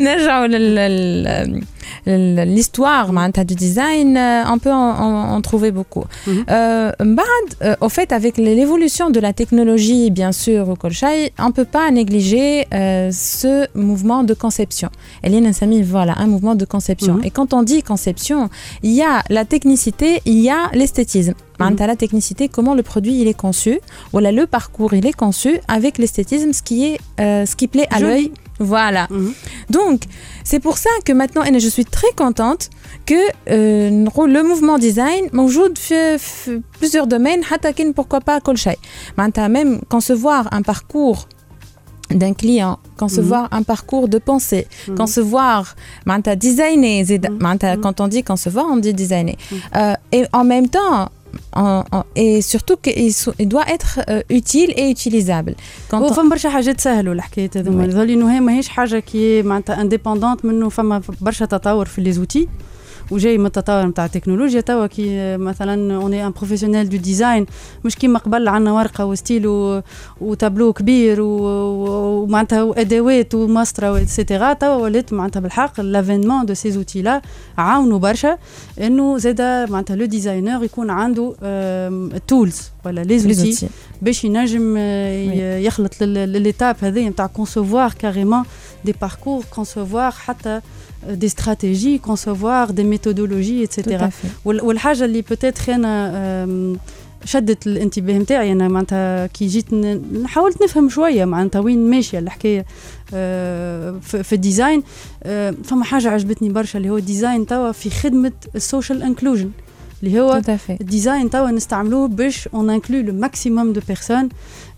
نرجعوا 0.01 0.47
لل 0.47 0.75
لل- 0.75 1.23
لل- 1.23 1.63
l'histoire 2.07 3.11
معناتها 3.11 3.43
du 3.43 3.55
design 3.55 4.17
euh, 4.17 4.43
on 4.53 4.57
peut 4.59 4.71
en, 4.71 4.91
en- 5.05 5.35
en 5.35 5.41
trouver 5.41 5.71
beaucoup 5.71 6.05
Mhm. 6.27 6.45
Euh, 6.49 6.91
من 7.01 7.15
بعد 7.15 7.25
euh, 7.63 7.85
au 7.85 7.89
fait 7.89 8.11
avec 8.11 8.37
l'évolution 8.37 9.09
de 9.09 9.19
la 9.19 9.33
technologie 9.33 10.09
bien 10.11 10.31
sûr 10.31 10.69
وكل 10.69 10.93
شيء 10.93 11.31
on 11.39 11.51
peut 11.51 11.65
pas 11.77 11.91
négliger 11.91 12.65
euh, 12.73 13.11
ce 13.11 13.67
mouvement 13.75 14.23
de 14.23 14.33
conception 14.33 14.89
اللي 15.25 15.37
أنا 15.37 15.49
نسميه 15.49 15.83
voilà 15.83 16.13
un 16.17 16.27
mouvement 16.27 16.55
de 16.55 16.65
conception 16.65 17.13
Mhm. 17.15 17.25
et 17.25 17.31
quand 17.37 17.53
on 17.53 17.63
dit 17.63 17.81
conception 17.83 18.49
il 18.83 18.91
y 18.91 19.01
a 19.01 19.15
la 19.29 19.43
technicité 19.45 20.09
il 20.25 20.39
y 20.39 20.49
a 20.49 20.61
l'esthétisme 20.79 21.33
Mmh. 21.60 21.86
La 21.86 21.96
technicité, 21.96 22.48
comment 22.48 22.74
le 22.74 22.82
produit 22.82 23.20
il 23.20 23.28
est 23.28 23.34
conçu, 23.46 23.80
voilà 24.12 24.32
le 24.32 24.46
parcours 24.46 24.94
il 24.94 25.06
est 25.06 25.12
conçu 25.12 25.60
avec 25.68 25.98
l'esthétisme, 25.98 26.52
ce 26.52 26.62
qui 26.62 26.84
est, 26.86 26.98
euh, 27.20 27.44
ce 27.46 27.54
qui 27.56 27.68
plaît 27.68 27.88
à 27.90 28.00
l'œil. 28.00 28.32
Voilà. 28.60 29.06
Mhm. 29.10 29.32
Donc, 29.70 30.02
c'est 30.44 30.60
pour 30.60 30.76
ça 30.76 30.90
que 31.04 31.12
maintenant, 31.12 31.42
et 31.44 31.58
je 31.58 31.68
suis 31.68 31.86
très 31.86 32.12
contente 32.14 32.68
que 33.06 33.14
euh, 33.48 33.88
le 33.90 34.42
mouvement 34.42 34.78
design 34.78 35.24
m'ajoute 35.32 35.80
plusieurs 36.78 37.06
domaines, 37.06 37.42
pourquoi 37.94 38.20
pas 38.20 38.40
Kolchai. 38.40 38.76
Même 39.16 39.80
concevoir 39.88 40.52
un 40.52 40.62
parcours 40.62 41.26
d'un 42.10 42.34
client, 42.34 42.78
concevoir 42.98 43.44
mhm. 43.44 43.58
un 43.58 43.62
parcours 43.62 44.08
de 44.08 44.18
pensée, 44.18 44.66
mm 44.66 44.92
-hmm. 44.92 44.96
concevoir, 44.96 45.74
designer, 46.46 47.04
mhm. 47.04 47.80
quand 47.82 47.96
on 48.00 48.08
dit 48.08 48.22
concevoir, 48.22 48.66
on 48.74 48.78
dit 48.86 48.94
designer. 49.04 49.36
Euh, 49.76 50.16
et 50.16 50.22
en 50.40 50.44
même 50.44 50.68
temps, 50.68 51.08
en- 51.56 51.84
en- 51.96 52.04
et 52.16 52.40
surtout 52.52 52.76
qu'il 52.84 53.48
doit 53.54 53.66
être 53.76 53.92
euh, 54.08 54.22
utile 54.40 54.70
et 54.80 54.86
utilisable. 54.94 55.54
Quand 55.90 55.94
هو 55.94 56.08
on- 56.08 56.12
فما 56.12 56.28
برشا 56.30 56.48
حاجات 56.50 56.80
سهلوا 56.80 57.14
الحكاية 57.14 57.50
هذوما 57.56 57.86
لي 57.86 58.14
انه 58.14 58.34
هي 58.34 58.40
ماهيش 58.40 58.68
حاجة 58.68 58.98
كي 58.98 59.42
معناتها 59.42 59.80
انديبوندونت 59.80 60.44
منه 60.44 60.68
فما 60.68 61.02
برشا 61.20 61.44
تطور 61.46 61.86
في 61.86 62.00
لي 62.00 62.12
زوتي 62.12 62.48
وجاي 63.10 63.38
من 63.38 63.46
التطور 63.46 63.86
نتاع 63.86 64.04
التكنولوجيا. 64.04 64.60
توا 64.60 64.86
كي 64.86 65.36
مثلا 65.36 65.94
اوني 65.96 66.26
ان 66.26 66.32
بروفيسيونيل 66.32 66.88
دو 66.88 66.96
ديزاين 66.96 67.46
مش 67.84 67.96
كيما 67.96 68.18
قبل 68.18 68.48
عندنا 68.48 68.72
ورقة 68.72 69.04
وستيل 69.04 69.46
وتابلو 70.20 70.72
كبير 70.72 71.18
ومعناتها 71.20 72.62
وادوات 72.62 73.34
ومسطره 73.34 73.92
واتسيتيرا 73.92 74.52
توا 74.52 74.74
ولات 74.74 75.12
معناتها 75.12 75.40
بالحق 75.40 75.80
لافينمون 75.80 76.46
دو 76.46 76.54
سي 76.54 76.70
زوتي 76.70 77.02
لا 77.02 77.22
عاونوا 77.58 77.98
برشا 77.98 78.38
إنه 78.80 79.18
زادا 79.18 79.66
معناتها 79.66 79.96
لو 79.96 80.04
ديزاينر 80.04 80.64
يكون 80.64 80.90
عنده 80.90 81.34
تولز 82.28 82.62
ولا 82.84 83.00
لي 83.00 83.18
زوتي 83.18 83.68
باش 84.02 84.24
ينجم 84.24 84.74
آه، 84.78 85.58
يخلط 85.58 86.02
لليتاب 86.02 86.76
هذه 86.80 87.08
نتاع 87.08 87.26
كونسوفوار 87.26 87.92
كاريمون 87.98 88.44
دي 88.84 88.94
باركور 89.00 89.44
كونسوفوار 89.54 90.10
حتى 90.10 90.60
كونسوفوار 91.98 92.70
دي 92.70 92.84
ميثودولوجي 92.84 93.66
tout 93.66 93.68
à 93.68 93.70
اتسيتيرا 93.70 94.08
fait 94.10 94.46
والحاجة 94.46 95.04
اللي 95.04 95.22
أنا 95.68 96.12
آم، 96.44 96.76
شدت 97.24 97.66
الانتباه 97.66 98.18
نتاعي 98.18 98.52
أنا 98.52 98.68
معناتها 98.68 99.26
كي 99.26 99.46
جيت 99.46 99.66
حاولت 100.24 100.62
نفهم 100.62 100.88
شوية 100.88 101.24
معناتها 101.24 101.58
وين 101.58 101.90
ماشيه 101.90 102.18
الحكاية 102.18 102.66
في 104.02 104.32
الديزاين 104.32 104.82
فما 105.64 105.84
حاجة 105.84 106.08
عجبتني 106.10 106.48
برشا 106.48 106.78
اللي 106.78 106.90
هو 106.90 106.96
الديزاين 106.96 107.46
توا 107.46 107.72
في 107.72 107.90
خدمه 107.90 108.32
السوشيال 108.56 109.02
انكلوجن 109.02 109.50
اللي 110.02 110.20
هو 110.20 110.42
الديزاين 110.70 111.30
توا 111.30 111.50
نستعملوه 111.50 112.08
باش 112.08 112.48
اون 112.48 112.70
انكلو 112.70 113.00
لو 113.00 113.12
ماكسيموم 113.12 113.72
دو 113.72 113.80
بيرسون 113.88 114.28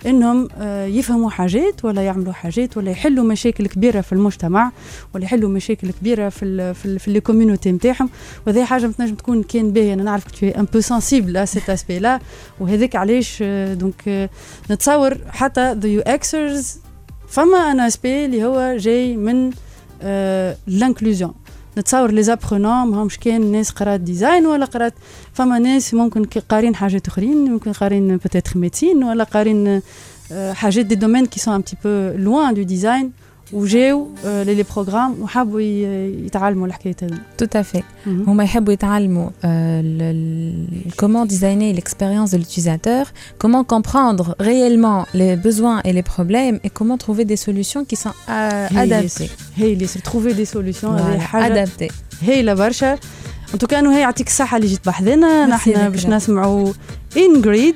إنهم 0.07 0.49
آه، 0.59 0.87
يفهموا 0.87 1.31
حاجات 1.31 1.85
ولا 1.85 2.03
يعملوا 2.03 2.33
حاجات 2.33 2.77
ولا 2.77 2.91
يحلوا 2.91 3.25
مشاكل 3.25 3.67
كبيرة 3.67 4.01
في 4.01 4.13
المجتمع 4.13 4.73
ولا 5.15 5.25
يحلوا 5.25 5.51
مشاكل 5.51 5.91
كبيرة 5.91 6.29
في 6.29 6.45
ال 6.45 6.75
في, 6.75 6.87
ال 6.87 6.99
في 6.99 7.11
لي 7.13 7.21
كوميونيتي 7.21 7.73
نتاعهم. 7.73 8.11
وهذه 8.47 8.65
حاجة 8.65 8.87
تنجم 8.87 9.15
تكون 9.15 9.43
كان 9.43 9.73
باهية. 9.73 9.95
أنا 9.95 10.03
نعرف 10.03 10.25
تو 10.25 10.47
ان 10.47 10.67
بو 10.73 10.81
سنسيبل 10.81 11.37
ا 11.37 11.45
سيت 11.45 11.71
اسبي 11.71 11.99
لا 11.99 12.21
وهذاك 12.61 12.97
علاش 12.97 13.39
آه، 13.43 13.75
دونك 13.75 14.09
آه، 14.09 14.31
نتصور 14.71 15.19
حتى 15.29 15.73
ذا 15.73 15.89
يو 15.89 16.01
اكسرز 16.01 16.79
فما 17.29 17.59
ان 17.59 17.81
اسبي 17.81 18.25
اللي 18.25 18.45
هو 18.45 18.77
جاي 18.77 19.17
من 19.17 19.51
لانكلوزيون 20.67 21.35
نتصور 21.78 22.12
لي 22.12 22.24
زابرونون 22.24 22.88
ماهمش 22.88 23.18
كان 23.18 23.52
ناس 23.52 23.70
قرات 23.72 24.00
ديزاين 24.00 24.46
ولا 24.46 24.66
قرات 24.66 24.94
فما 25.34 25.60
ناس 25.60 25.94
ممكن 25.94 26.26
كي 26.26 26.40
قارين 26.40 26.76
حاجات 26.76 27.08
اخرين 27.08 27.52
ممكن 27.52 27.74
قارين 27.74 28.18
بوتيتر 28.18 28.58
ميديسين 28.58 29.04
ولا 29.04 29.24
قارين 29.24 29.82
آه، 30.32 30.54
حاجات 30.54 30.86
دي 30.86 30.96
دومين 30.96 31.26
كي 31.26 31.40
سون 31.40 31.54
ان 31.54 31.62
بتي 31.62 31.78
بو 31.84 32.18
لوان 32.24 32.54
دو 32.54 32.62
ديزاين 32.62 33.12
وجاو 33.54 34.08
آه، 34.26 34.44
لي 34.44 34.64
بروغرام 34.76 35.22
وحبوا 35.22 35.62
ي- 35.62 36.26
يتعلموا 36.26 36.68
الحكايه 36.68 36.96
هذه 37.04 37.18
tout 37.44 37.58
à 37.60 37.64
fait 37.64 37.84
مهم. 38.08 38.24
هما 38.30 38.44
يحبوا 38.44 38.74
يتعلموا 38.74 39.30
euh, 39.30 39.42
le- 39.82 40.14
le- 40.14 40.96
comment 41.02 41.26
designer 41.26 41.74
l'expérience 41.80 42.32
de 42.32 42.38
l'utilisateur, 42.38 43.06
comment 43.44 43.64
comprendre 43.64 44.36
réellement 44.40 45.06
les 45.14 45.36
besoins 45.48 45.80
et 45.86 45.94
les 45.94 46.04
problèmes 46.04 46.60
et 46.66 46.70
comment 46.80 46.98
trouver 47.06 47.26
des 47.26 47.38
solutions 47.48 47.84
qui 47.90 47.96
sont 47.96 48.10
euh, 48.30 48.32
هي 48.72 48.86
adaptées. 48.90 49.04
ياسر. 49.04 49.30
هي 49.58 49.74
اللي 49.74 49.82
ياسر 49.84 50.00
تروفي 50.00 50.34
دي 50.34 50.46
سوليسيون 50.46 50.96
هذه 51.00 51.18
Voilà, 51.18 51.22
حاجه 51.22 51.66
adaptées. 51.66 51.92
هايله 52.28 52.54
برشا 52.54 52.94
ان 53.54 53.60
توكا 53.60 53.80
انه 53.80 53.96
هي 53.98 54.02
يعطيك 54.02 54.28
الصحه 54.28 54.58
اللي 54.58 54.68
جيت 54.68 54.86
بحذنا 54.86 55.48
Merci 55.48 55.50
نحن 55.50 55.72
ذكرى. 55.72 55.90
باش 55.90 56.06
نسمعوا 56.06 56.74
انجريد 57.18 57.76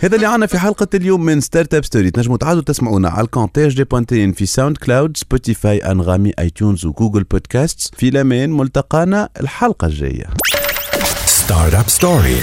هذا 0.00 0.16
اللي 0.16 0.26
عنا 0.26 0.46
في 0.46 0.58
حلقة 0.58 0.88
اليوم 0.94 1.24
من 1.24 1.40
ستارت 1.40 1.74
اب 1.74 1.84
ستوري 1.84 2.10
تنجموا 2.10 2.36
تعادوا 2.36 2.62
تسمعونا 2.62 3.08
على 3.08 3.24
الكونتاج 3.24 3.76
دي 3.76 3.84
بوانتين 3.84 4.32
في 4.32 4.46
ساوند 4.46 4.76
كلاود 4.76 5.16
سبوتيفاي 5.16 5.78
انغامي 5.78 6.32
اي 6.38 6.50
تيونز 6.50 6.86
وجوجل 6.86 7.24
بودكاست 7.24 7.94
في 7.94 8.08
الأمان 8.08 8.50
ملتقانا 8.52 9.28
الحلقة 9.40 9.86
الجاية. 9.86 10.26
Startup 11.46 11.88
Story. 12.00 12.42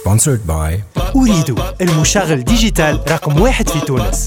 Sponsored 0.00 0.50
by 0.50 1.00
أريد 1.16 1.60
المشغل 1.80 2.44
ديجيتال 2.44 3.00
رقم 3.08 3.40
واحد 3.40 3.68
في 3.68 3.80
تونس. 3.80 4.26